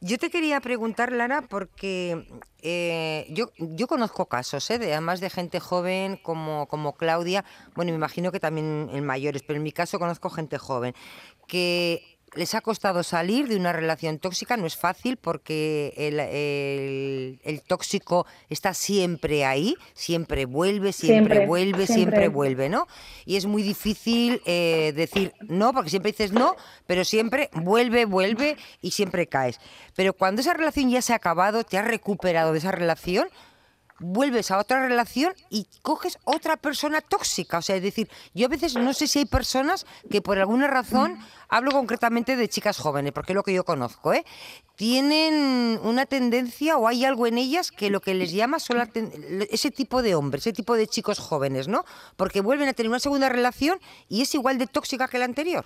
Yo 0.00 0.18
te 0.18 0.28
quería 0.28 0.60
preguntar, 0.60 1.12
Lara, 1.12 1.42
porque 1.48 2.26
eh, 2.62 3.26
yo, 3.30 3.50
yo 3.56 3.86
conozco 3.86 4.26
casos, 4.26 4.70
¿eh? 4.70 4.78
de, 4.78 4.92
además 4.92 5.20
de 5.20 5.30
gente 5.30 5.60
joven 5.60 6.18
como, 6.22 6.66
como 6.66 6.94
Claudia, 6.94 7.44
bueno, 7.74 7.90
me 7.90 7.96
imagino 7.96 8.30
que 8.30 8.40
también 8.40 8.90
en 8.92 9.06
mayores, 9.06 9.42
pero 9.42 9.56
en 9.56 9.62
mi 9.62 9.72
caso 9.72 9.98
conozco 9.98 10.28
gente 10.28 10.58
joven, 10.58 10.94
que 11.46 12.13
les 12.36 12.54
ha 12.54 12.60
costado 12.60 13.02
salir 13.02 13.48
de 13.48 13.56
una 13.56 13.72
relación 13.72 14.18
tóxica, 14.18 14.56
no 14.56 14.66
es 14.66 14.76
fácil 14.76 15.16
porque 15.16 15.92
el, 15.96 16.18
el- 16.20 17.40
el 17.44 17.62
tóxico 17.62 18.26
está 18.48 18.74
siempre 18.74 19.44
ahí, 19.44 19.76
siempre 19.94 20.44
vuelve, 20.46 20.92
siempre, 20.92 21.34
Siempre, 21.36 21.46
vuelve, 21.46 21.86
siempre. 21.86 21.94
siempre 21.94 22.28
vuelve, 22.28 22.68
¿no? 22.68 22.86
Y 23.24 23.36
es 23.36 23.46
muy 23.46 23.62
difícil 23.62 24.40
eh, 24.46 24.92
decir 24.94 25.32
no, 25.40 25.72
porque 25.72 25.90
siempre 25.90 26.12
dices 26.12 26.32
no, 26.32 26.56
pero 26.86 27.04
siempre 27.04 27.50
vuelve, 27.54 28.04
vuelve 28.04 28.56
y 28.80 28.90
siempre 28.90 29.26
caes. 29.26 29.60
Pero 29.94 30.12
cuando 30.12 30.40
esa 30.40 30.54
relación 30.54 30.90
ya 30.90 31.02
se 31.02 31.12
ha 31.12 31.16
acabado, 31.16 31.64
te 31.64 31.78
has 31.78 31.86
recuperado 31.86 32.52
de 32.52 32.58
esa 32.58 32.72
relación, 32.72 33.28
vuelves 33.98 34.50
a 34.50 34.58
otra 34.58 34.86
relación 34.86 35.34
y 35.50 35.66
coges 35.82 36.18
otra 36.24 36.56
persona 36.56 37.00
tóxica. 37.00 37.58
O 37.58 37.62
sea, 37.62 37.76
es 37.76 37.82
decir, 37.82 38.08
yo 38.34 38.46
a 38.46 38.48
veces 38.48 38.74
no 38.74 38.92
sé 38.92 39.06
si 39.06 39.20
hay 39.20 39.24
personas 39.24 39.86
que 40.10 40.20
por 40.20 40.38
alguna 40.38 40.66
razón, 40.66 41.18
hablo 41.48 41.70
concretamente 41.70 42.36
de 42.36 42.48
chicas 42.48 42.78
jóvenes, 42.78 43.12
porque 43.12 43.32
es 43.32 43.36
lo 43.36 43.42
que 43.42 43.54
yo 43.54 43.64
conozco, 43.64 44.12
¿eh? 44.12 44.24
tienen 44.76 45.78
una 45.82 46.06
tendencia 46.06 46.76
o 46.76 46.88
hay 46.88 47.04
algo 47.04 47.26
en 47.26 47.38
ellas 47.38 47.70
que 47.70 47.90
lo 47.90 48.00
que 48.00 48.14
les 48.14 48.32
llama 48.32 48.58
son 48.58 48.78
la 48.78 48.88
ese 49.50 49.70
tipo 49.70 50.02
de 50.02 50.14
hombres, 50.14 50.42
ese 50.42 50.52
tipo 50.52 50.74
de 50.74 50.86
chicos 50.86 51.18
jóvenes, 51.18 51.68
¿no? 51.68 51.84
Porque 52.16 52.40
vuelven 52.40 52.68
a 52.68 52.72
tener 52.72 52.90
una 52.90 52.98
segunda 52.98 53.28
relación 53.28 53.78
y 54.08 54.22
es 54.22 54.34
igual 54.34 54.58
de 54.58 54.66
tóxica 54.66 55.08
que 55.08 55.18
la 55.18 55.24
anterior. 55.24 55.64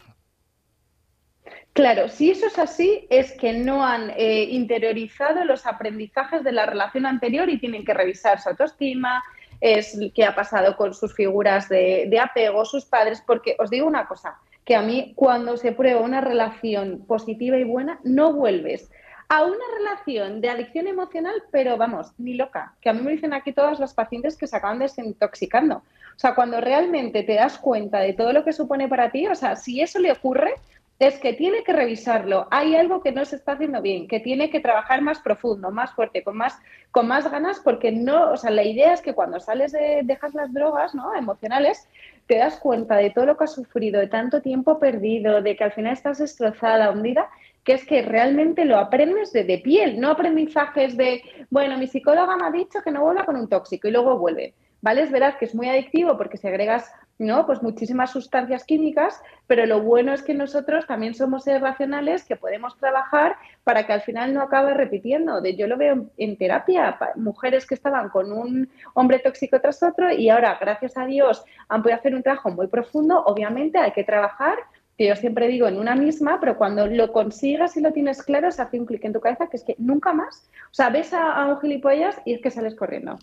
Claro, 1.72 2.08
si 2.08 2.30
eso 2.30 2.46
es 2.46 2.58
así, 2.58 3.06
es 3.10 3.32
que 3.32 3.52
no 3.52 3.84
han 3.84 4.10
eh, 4.16 4.44
interiorizado 4.50 5.44
los 5.44 5.66
aprendizajes 5.66 6.42
de 6.42 6.52
la 6.52 6.66
relación 6.66 7.06
anterior 7.06 7.48
y 7.48 7.58
tienen 7.58 7.84
que 7.84 7.94
revisar 7.94 8.40
su 8.40 8.48
autoestima, 8.48 9.22
es 9.60 9.98
qué 10.14 10.24
ha 10.24 10.34
pasado 10.34 10.76
con 10.76 10.94
sus 10.94 11.14
figuras 11.14 11.68
de, 11.68 12.06
de 12.08 12.20
apego, 12.20 12.64
sus 12.64 12.84
padres, 12.84 13.22
porque 13.26 13.56
os 13.58 13.70
digo 13.70 13.86
una 13.86 14.06
cosa, 14.06 14.38
que 14.64 14.76
a 14.76 14.82
mí 14.82 15.12
cuando 15.16 15.56
se 15.56 15.72
prueba 15.72 16.00
una 16.00 16.20
relación 16.20 17.04
positiva 17.06 17.56
y 17.56 17.64
buena, 17.64 18.00
no 18.04 18.32
vuelves 18.32 18.90
a 19.28 19.44
una 19.44 19.64
relación 19.76 20.40
de 20.40 20.48
adicción 20.48 20.86
emocional, 20.86 21.34
pero 21.50 21.76
vamos, 21.76 22.12
ni 22.18 22.34
loca, 22.34 22.74
que 22.80 22.88
a 22.88 22.92
mí 22.94 23.02
me 23.02 23.12
dicen 23.12 23.34
aquí 23.34 23.52
todas 23.52 23.78
las 23.78 23.92
pacientes 23.92 24.36
que 24.36 24.46
se 24.46 24.56
acaban 24.56 24.78
desintoxicando. 24.78 25.76
O 25.76 26.18
sea, 26.18 26.34
cuando 26.34 26.60
realmente 26.60 27.22
te 27.22 27.34
das 27.34 27.58
cuenta 27.58 28.00
de 28.00 28.14
todo 28.14 28.32
lo 28.32 28.42
que 28.44 28.52
supone 28.52 28.88
para 28.88 29.10
ti, 29.10 29.26
o 29.26 29.34
sea, 29.34 29.54
si 29.54 29.80
eso 29.82 29.98
le 29.98 30.12
ocurre, 30.12 30.54
es 30.98 31.18
que 31.20 31.32
tiene 31.32 31.62
que 31.62 31.72
revisarlo. 31.72 32.48
Hay 32.50 32.74
algo 32.74 33.00
que 33.02 33.12
no 33.12 33.24
se 33.24 33.36
está 33.36 33.52
haciendo 33.52 33.80
bien, 33.80 34.08
que 34.08 34.18
tiene 34.18 34.50
que 34.50 34.60
trabajar 34.60 35.00
más 35.00 35.20
profundo, 35.20 35.70
más 35.70 35.92
fuerte, 35.92 36.24
con 36.24 36.36
más, 36.36 36.58
con 36.90 37.06
más 37.06 37.30
ganas, 37.30 37.60
porque 37.60 37.92
no, 37.92 38.32
o 38.32 38.36
sea, 38.36 38.50
la 38.50 38.64
idea 38.64 38.92
es 38.92 39.00
que 39.00 39.14
cuando 39.14 39.38
sales 39.38 39.72
de, 39.72 40.00
dejas 40.02 40.34
las 40.34 40.52
drogas, 40.52 40.94
¿no? 40.94 41.14
Emocionales, 41.14 41.88
te 42.26 42.38
das 42.38 42.58
cuenta 42.58 42.96
de 42.96 43.10
todo 43.10 43.26
lo 43.26 43.36
que 43.36 43.44
has 43.44 43.54
sufrido, 43.54 44.00
de 44.00 44.08
tanto 44.08 44.42
tiempo 44.42 44.80
perdido, 44.80 45.40
de 45.40 45.56
que 45.56 45.64
al 45.64 45.72
final 45.72 45.92
estás 45.92 46.18
destrozada, 46.18 46.90
hundida, 46.90 47.28
que 47.62 47.74
es 47.74 47.84
que 47.84 48.02
realmente 48.02 48.64
lo 48.64 48.78
aprendes 48.78 49.32
de, 49.32 49.44
de 49.44 49.58
piel, 49.58 50.00
no 50.00 50.10
aprendizajes 50.10 50.96
de, 50.96 51.22
bueno, 51.50 51.78
mi 51.78 51.86
psicóloga 51.86 52.36
me 52.36 52.46
ha 52.46 52.50
dicho 52.50 52.80
que 52.82 52.90
no 52.90 53.02
vuelva 53.02 53.24
con 53.24 53.36
un 53.36 53.48
tóxico 53.48 53.86
y 53.86 53.92
luego 53.92 54.18
vuelve. 54.18 54.54
¿vale? 54.80 55.02
Es 55.02 55.10
verdad 55.10 55.36
que 55.38 55.44
es 55.44 55.54
muy 55.54 55.68
adictivo 55.68 56.16
porque 56.16 56.36
segregas 56.36 56.90
¿no? 57.18 57.46
Pues 57.46 57.62
muchísimas 57.62 58.12
sustancias 58.12 58.64
químicas, 58.64 59.20
pero 59.46 59.66
lo 59.66 59.82
bueno 59.82 60.12
es 60.12 60.22
que 60.22 60.34
nosotros 60.34 60.86
también 60.86 61.14
somos 61.14 61.44
seres 61.44 61.60
racionales 61.60 62.24
que 62.24 62.36
podemos 62.36 62.76
trabajar 62.78 63.36
para 63.64 63.86
que 63.86 63.92
al 63.92 64.02
final 64.02 64.32
no 64.32 64.42
acabe 64.42 64.74
repitiendo. 64.74 65.40
De, 65.40 65.56
yo 65.56 65.66
lo 65.66 65.76
veo 65.76 66.06
en 66.16 66.36
terapia, 66.36 66.98
mujeres 67.16 67.66
que 67.66 67.74
estaban 67.74 68.08
con 68.08 68.32
un 68.32 68.70
hombre 68.94 69.18
tóxico 69.18 69.60
tras 69.60 69.82
otro 69.82 70.12
y 70.12 70.28
ahora, 70.30 70.56
gracias 70.60 70.96
a 70.96 71.06
Dios, 71.06 71.44
han 71.68 71.82
podido 71.82 71.98
hacer 71.98 72.14
un 72.14 72.22
trabajo 72.22 72.50
muy 72.50 72.68
profundo. 72.68 73.22
Obviamente 73.24 73.78
hay 73.78 73.92
que 73.92 74.04
trabajar, 74.04 74.56
que 74.96 75.08
yo 75.08 75.16
siempre 75.16 75.48
digo, 75.48 75.66
en 75.66 75.78
una 75.78 75.94
misma, 75.94 76.38
pero 76.40 76.56
cuando 76.56 76.86
lo 76.86 77.12
consigas 77.12 77.76
y 77.76 77.80
lo 77.80 77.92
tienes 77.92 78.22
claro, 78.22 78.50
se 78.50 78.62
hace 78.62 78.78
un 78.78 78.86
clic 78.86 79.04
en 79.04 79.12
tu 79.12 79.20
cabeza 79.20 79.48
que 79.48 79.56
es 79.56 79.64
que 79.64 79.74
nunca 79.78 80.12
más, 80.12 80.48
o 80.70 80.74
sea, 80.74 80.90
ves 80.90 81.12
a, 81.12 81.32
a 81.32 81.46
un 81.46 81.60
gilipollas 81.60 82.20
y 82.24 82.34
es 82.34 82.40
que 82.40 82.50
sales 82.50 82.74
corriendo. 82.74 83.18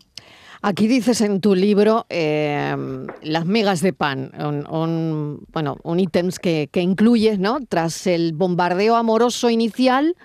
Aquí 0.68 0.88
dices 0.88 1.22
en 1.22 1.42
tu 1.42 1.54
libro 1.54 2.08
eh, 2.10 2.76
las 3.22 3.46
migas 3.46 3.82
de 3.82 3.94
pan, 3.94 4.32
un, 4.68 5.46
bueno, 5.54 5.78
un 5.84 6.00
ítems 6.00 6.40
que, 6.40 6.70
que 6.72 6.82
incluyes, 6.82 7.38
¿no? 7.38 7.60
Tras 7.70 8.08
el 8.08 8.34
bombardeo 8.34 8.96
amoroso 8.96 9.52
inicial, 9.52 10.16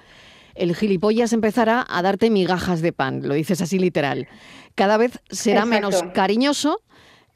el 0.55 0.74
gilipollas 0.74 1.35
empezará 1.35 1.85
a 1.87 2.00
darte 2.00 2.31
migajas 2.31 2.81
de 2.81 2.94
pan, 2.94 3.20
lo 3.29 3.35
dices 3.35 3.61
así 3.61 3.79
literal. 3.79 4.29
Cada 4.76 4.96
vez 4.96 5.20
será 5.29 5.66
menos 5.66 6.03
cariñoso, 6.14 6.81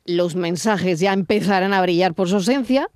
los 0.07 0.35
mensajes 0.35 0.99
ya 0.99 1.13
empezarán 1.13 1.75
a 1.75 1.83
brillar 1.83 2.15
por 2.15 2.31
su 2.31 2.37
ausencia, 2.37 2.89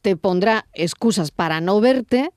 te 0.00 0.16
pondrá 0.16 0.64
excusas 0.72 1.32
para 1.32 1.60
no 1.60 1.82
verte 1.82 2.30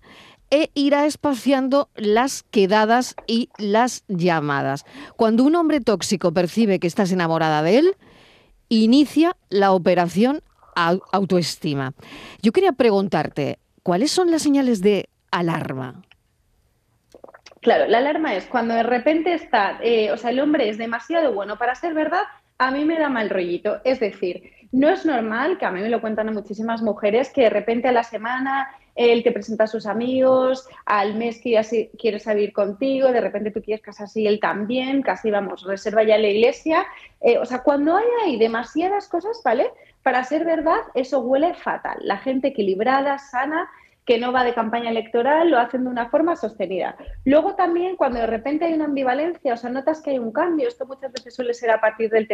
e 0.50 0.70
irá 0.74 1.06
espaciando 1.06 1.90
las 1.96 2.44
quedadas 2.44 3.16
y 3.28 3.50
las 3.58 4.04
llamadas. 4.08 4.86
Cuando 5.16 5.44
un 5.44 5.56
hombre 5.56 5.82
tóxico 5.82 6.34
percibe 6.34 6.80
que 6.80 6.88
estás 6.88 7.12
enamorada 7.12 7.62
de 7.64 7.80
él, 7.80 7.96
inicia 8.70 9.36
la 9.50 9.72
operación 9.72 10.42
autoestima. 10.76 11.94
Yo 12.42 12.52
quería 12.52 12.72
preguntarte, 12.72 13.60
¿cuáles 13.84 14.12
son 14.12 14.30
las 14.32 14.44
señales 14.44 14.82
de 14.82 15.10
alarma? 15.32 16.04
Claro, 17.62 17.88
la 17.88 17.98
alarma 17.98 18.36
es 18.36 18.46
cuando 18.46 18.76
de 18.76 18.84
repente 18.84 19.34
está, 19.34 19.80
eh, 19.82 20.12
o 20.12 20.18
sea, 20.18 20.30
el 20.30 20.40
hombre 20.40 20.70
es 20.70 20.78
demasiado 20.78 21.34
bueno 21.34 21.58
para 21.58 21.74
ser 21.76 21.94
verdad, 21.94 22.24
a 22.60 22.72
mí 22.72 22.86
me 22.86 23.00
da 23.00 23.10
mal 23.10 23.30
rollito. 23.30 23.82
Es 23.84 24.00
decir, 24.00 24.52
no 24.72 24.90
es 24.90 25.06
normal, 25.06 25.58
que 25.58 25.66
a 25.66 25.72
mí 25.72 25.82
me 25.82 25.90
lo 25.90 26.02
cuentan 26.02 26.34
muchísimas 26.34 26.82
mujeres, 26.82 27.30
que 27.32 27.42
de 27.42 27.50
repente 27.50 27.88
a 27.88 27.92
la 27.92 28.04
semana 28.04 28.70
él 28.98 29.24
te 29.24 29.32
presenta 29.32 29.66
a 29.66 29.68
sus 29.68 29.86
amigos, 29.86 30.68
al 30.86 31.16
mes 31.16 31.40
que 31.40 31.52
ya 31.52 31.62
quiere 31.98 32.20
salir 32.20 32.52
contigo, 32.52 33.12
de 33.12 33.22
repente 33.22 33.52
tú 33.52 33.62
quieres 33.62 33.84
casarse 33.84 34.22
y 34.22 34.28
él 34.28 34.40
también, 34.40 35.04
casi 35.04 35.32
vamos, 35.32 35.64
reserva 35.64 36.04
ya 36.04 36.18
la 36.18 36.28
iglesia. 36.28 36.86
Eh, 37.22 37.38
o 37.38 37.46
sea, 37.46 37.64
cuando 37.64 37.96
hay 37.96 38.06
ahí 38.26 38.38
demasiadas 38.38 39.08
cosas, 39.08 39.40
¿vale? 39.46 39.72
Para 40.04 40.24
ser 40.24 40.46
verdad, 40.46 40.80
eso 40.96 41.20
huele 41.20 41.54
fatal. 41.54 41.98
La 42.02 42.18
gente 42.18 42.50
equilibrada, 42.50 43.20
sana, 43.20 43.70
que 44.08 44.17
no 44.17 44.32
va 44.32 44.46
de 44.46 44.54
campaña 44.54 44.89
electoral, 44.89 45.52
lo 45.52 45.60
hacen 45.60 45.84
de 45.84 45.89
una 45.89 46.10
forma 46.10 46.38
sostenida. 46.38 46.96
Luego 47.26 47.56
también 47.56 47.98
cuando 47.98 48.20
de 48.20 48.28
repente 48.28 48.63
hay 48.63 48.74
una 48.74 48.86
ambivalencia, 48.86 49.54
o 49.54 49.58
sea, 49.58 49.70
notas 49.70 50.02
que 50.02 50.12
hay 50.12 50.17
un 50.17 50.32
cambio, 50.32 50.70
esto 50.70 50.86
muchas 50.86 51.12
veces 51.12 51.36
suele 51.36 51.54
ser 51.54 51.72
a 51.72 51.82
partir 51.82 52.10
del, 52.10 52.26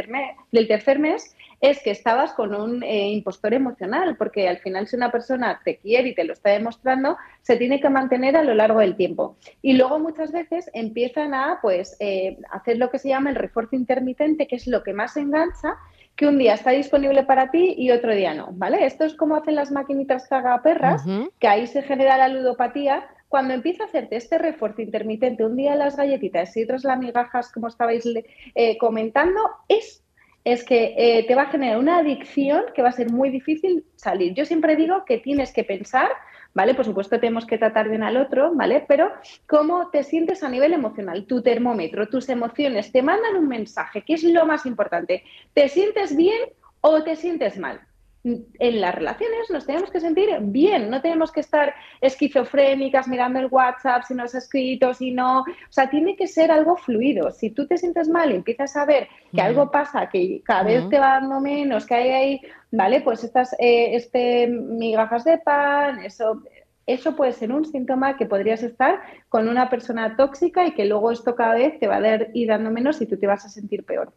tercer 0.67 0.99
mes, 0.99 1.35
es 1.61 1.81
que 1.81 1.89
estabas 1.89 2.33
con 2.33 2.53
un 2.53 2.83
eh, 2.83 3.09
impostor 3.09 3.55
emocional, 3.55 4.15
porque 4.17 4.47
al 4.47 4.59
final 4.59 4.87
si 4.87 4.95
una 4.95 5.11
persona 5.11 5.61
te 5.65 5.77
quiere 5.77 6.09
y 6.09 6.15
te 6.15 6.25
lo 6.25 6.33
está 6.33 6.51
demostrando, 6.51 7.17
se 7.41 7.57
tiene 7.57 7.81
que 7.81 7.89
mantener 7.89 8.37
a 8.37 8.43
lo 8.43 8.53
largo 8.53 8.79
del 8.79 8.95
tiempo. 8.95 9.35
Y 9.63 9.73
luego 9.73 9.97
muchas 9.97 10.31
veces 10.31 10.69
empiezan 10.75 11.33
a 11.33 11.57
pues, 11.59 11.97
eh, 11.99 12.37
hacer 12.51 12.77
lo 12.77 12.91
que 12.91 12.99
se 12.99 13.09
llama 13.09 13.31
el 13.31 13.35
refuerzo 13.35 13.75
intermitente, 13.75 14.45
que 14.45 14.57
es 14.57 14.67
lo 14.67 14.83
que 14.83 14.93
más 14.93 15.17
engancha, 15.17 15.75
que 16.15 16.27
un 16.27 16.37
día 16.37 16.53
está 16.53 16.71
disponible 16.71 17.23
para 17.23 17.49
ti 17.49 17.73
y 17.77 17.91
otro 17.91 18.13
día 18.13 18.33
no, 18.33 18.49
¿vale? 18.51 18.85
Esto 18.85 19.03
es 19.03 19.15
como 19.15 19.35
hacen 19.35 19.55
las 19.55 19.71
maquinitas 19.71 20.27
perras, 20.63 21.03
que 21.39 21.47
ahí 21.47 21.67
se 21.67 21.81
genera 21.81 22.17
la 22.17 22.27
ludopatía. 22.27 23.07
Cuando 23.29 23.55
empieza 23.55 23.83
a 23.83 23.87
hacerte 23.87 24.15
este 24.15 24.37
refuerzo 24.37 24.83
intermitente, 24.83 25.43
un 25.43 25.55
día 25.55 25.75
las 25.75 25.95
galletitas 25.95 26.55
y 26.55 26.63
otros 26.63 26.83
las 26.83 26.99
migajas, 26.99 27.51
como 27.51 27.67
estabais 27.67 28.07
eh, 28.53 28.77
comentando, 28.77 29.41
es 29.67 30.02
es 30.43 30.63
que 30.63 30.93
eh, 30.97 31.25
te 31.27 31.35
va 31.35 31.43
a 31.43 31.51
generar 31.51 31.77
una 31.77 31.99
adicción 31.99 32.63
que 32.75 32.81
va 32.81 32.89
a 32.89 32.93
ser 32.93 33.11
muy 33.11 33.29
difícil 33.29 33.85
salir. 33.95 34.33
Yo 34.33 34.45
siempre 34.45 34.75
digo 34.75 35.05
que 35.05 35.17
tienes 35.17 35.53
que 35.53 35.63
pensar 35.63 36.09
¿vale? 36.53 36.73
Por 36.75 36.85
supuesto 36.85 37.19
tenemos 37.19 37.45
que 37.45 37.57
tratar 37.57 37.89
bien 37.89 38.03
al 38.03 38.17
otro, 38.17 38.53
¿vale? 38.53 38.85
Pero 38.87 39.11
cómo 39.47 39.89
te 39.89 40.03
sientes 40.03 40.43
a 40.43 40.49
nivel 40.49 40.73
emocional, 40.73 41.25
tu 41.25 41.41
termómetro, 41.41 42.07
tus 42.07 42.29
emociones, 42.29 42.91
te 42.91 43.01
mandan 43.01 43.35
un 43.35 43.47
mensaje, 43.47 44.03
que 44.03 44.13
es 44.13 44.23
lo 44.23 44.45
más 44.45 44.65
importante. 44.65 45.23
¿Te 45.53 45.67
sientes 45.67 46.15
bien 46.15 46.49
o 46.81 47.03
te 47.03 47.15
sientes 47.15 47.57
mal? 47.57 47.81
En 48.23 48.79
las 48.79 48.95
relaciones 48.95 49.49
nos 49.49 49.65
tenemos 49.65 49.91
que 49.91 49.99
sentir 49.99 50.29
bien, 50.41 50.89
no 50.89 51.01
tenemos 51.01 51.31
que 51.31 51.41
estar 51.41 51.75
esquizofrénicas 51.99 53.07
mirando 53.07 53.39
el 53.39 53.47
WhatsApp 53.51 54.03
si 54.03 54.13
no 54.13 54.23
has 54.23 54.33
escrito, 54.33 54.93
si 54.93 55.11
no, 55.11 55.41
o 55.41 55.45
sea, 55.69 55.89
tiene 55.89 56.15
que 56.15 56.27
ser 56.27 56.49
algo 56.49 56.77
fluido. 56.77 57.31
Si 57.31 57.49
tú 57.49 57.67
te 57.67 57.77
sientes 57.77 58.07
mal 58.07 58.31
y 58.31 58.35
empiezas 58.35 58.75
a 58.77 58.85
ver 58.85 59.09
que 59.33 59.41
algo 59.41 59.69
pasa, 59.71 60.07
que 60.09 60.41
cada 60.43 60.63
vez 60.63 60.87
te 60.89 60.99
va 60.99 61.19
dando 61.19 61.41
menos, 61.41 61.85
que 61.85 61.95
hay 61.95 62.09
ahí, 62.09 62.41
vale, 62.71 63.01
pues 63.01 63.23
estas, 63.25 63.53
eh, 63.59 63.95
este 63.95 64.47
migajas 64.47 65.25
de 65.25 65.37
pan, 65.39 65.99
eso, 66.05 66.43
eso 66.85 67.15
puede 67.15 67.33
ser 67.33 67.51
un 67.51 67.65
síntoma 67.65 68.15
que 68.17 68.25
podrías 68.25 68.63
estar 68.63 69.01
con 69.27 69.47
una 69.49 69.69
persona 69.69 70.15
tóxica 70.15 70.65
y 70.65 70.73
que 70.73 70.85
luego 70.85 71.11
esto 71.11 71.35
cada 71.35 71.55
vez 71.55 71.79
te 71.79 71.87
va 71.87 71.97
a 71.97 72.19
ir 72.33 72.47
dando 72.47 72.71
menos 72.71 73.01
y 73.01 73.05
tú 73.05 73.17
te 73.17 73.27
vas 73.27 73.45
a 73.45 73.49
sentir 73.49 73.85
peor. 73.85 74.13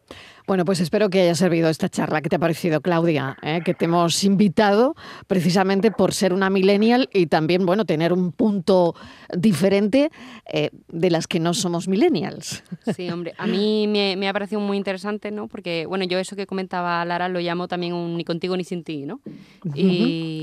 Bueno, 0.47 0.65
pues 0.65 0.79
espero 0.79 1.11
que 1.11 1.23
haya 1.23 1.35
servido 1.35 1.69
esta 1.69 1.89
charla. 1.89 2.23
¿Qué 2.23 2.29
te 2.29 2.37
ha 2.37 2.39
parecido, 2.39 2.81
Claudia? 2.81 3.37
¿Eh? 3.43 3.63
Que 3.65 3.75
te 3.75 3.87
hemos 3.87 4.23
invitado 4.23 4.95
precisamente 5.27 5.91
por 5.91 6.15
ser 6.15 6.33
una 6.33 6.51
millennial 6.51 7.09
y 7.13 7.27
también, 7.27 7.67
bueno, 7.67 7.85
tener 7.85 8.13
un 8.13 8.31
punto 8.31 8.95
diferente 9.37 10.11
eh, 10.53 10.71
de 10.87 11.11
las 11.11 11.27
que 11.27 11.41
no 11.41 11.53
somos 11.53 11.89
millennials. 11.89 12.63
Sí, 12.95 13.11
hombre, 13.11 13.35
a 13.39 13.47
mí 13.49 13.89
me, 13.89 14.29
ha 14.29 14.33
parecido 14.33 14.61
muy 14.61 14.77
interesante, 14.77 15.33
¿no? 15.33 15.49
Porque, 15.49 15.85
bueno, 15.87 16.05
yo 16.05 16.19
eso 16.21 16.37
que 16.37 16.47
comentaba 16.47 17.05
Lara 17.05 17.29
lo 17.29 17.41
llamo 17.41 17.67
también 17.67 17.93
un 17.93 18.17
ni 18.17 18.25
contigo 18.25 18.57
ni 18.57 18.63
sin 18.63 18.85
ti, 18.85 19.05
¿no? 19.05 19.21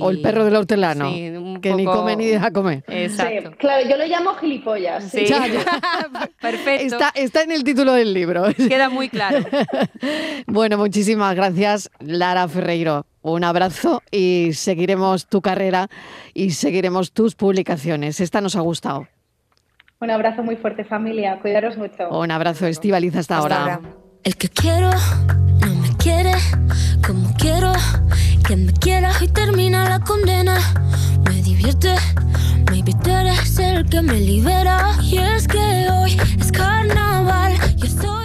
O 0.02 0.10
el 0.10 0.22
perro 0.22 0.44
del 0.44 0.56
hortelano, 0.58 1.12
que 1.62 1.74
ni 1.74 1.86
come 1.86 2.18
ni 2.18 2.26
deja 2.26 2.52
comer. 2.52 2.84
Exacto. 2.88 3.52
claro, 3.58 3.88
yo 3.90 3.96
lo 3.96 4.06
llamo 4.06 4.34
gilipollas. 4.36 5.10
Sí, 5.10 5.26
perfecto. 6.42 6.96
Está, 6.96 7.12
está 7.16 7.42
en 7.44 7.54
el 7.54 7.64
título 7.64 7.94
del 7.94 8.14
libro. 8.14 8.44
Queda 8.54 8.90
muy 8.90 9.08
claro. 9.08 9.46
Bueno, 10.48 10.78
muchísimas 10.78 11.36
gracias, 11.36 11.90
Lara 12.00 12.48
Ferreiro. 12.48 13.06
Un 13.22 13.44
abrazo 13.44 14.02
y 14.12 14.52
seguiremos 14.54 15.28
tu 15.28 15.42
carrera 15.42 15.90
y 16.34 16.52
seguiremos 16.52 17.14
tus 17.14 17.36
publicaciones. 17.36 18.20
Esta 18.20 18.42
nos 18.42 18.56
ha 18.56 18.62
gustado. 18.62 19.08
Un 20.02 20.12
abrazo 20.12 20.44
muy 20.44 20.58
fuerte, 20.58 20.84
familia. 20.84 21.40
Cuidaros 21.42 21.78
mucho. 21.78 22.10
Un 22.10 22.32
abrazo, 22.32 22.68
Estivaliza, 22.68 23.20
hasta, 23.20 23.38
hasta 23.38 23.58
ahora. 23.64 23.82
El 24.24 24.36
que 24.36 24.50
quiero 24.50 24.90
no 25.62 25.76
me 25.76 25.96
quiere 25.98 26.34
como 27.06 27.34
quiero 27.38 27.72
que 28.46 28.56
me 28.56 28.74
quieras 28.74 29.22
y 29.22 29.28
termina 29.28 29.88
la 29.88 30.00
condena. 30.00 30.58
Me 31.26 31.42
divierte, 31.42 31.96
maybe 32.70 32.94
tú 33.04 33.10
eres 33.10 33.58
el 33.60 33.86
que 33.90 34.02
me 34.02 34.20
libera. 34.20 34.92
Y 35.02 35.18
es 35.18 35.48
que 35.48 35.88
hoy 35.90 36.18
es 36.40 36.52
carnaval, 36.52 37.54
yo 37.78 37.86
estoy 37.86 38.23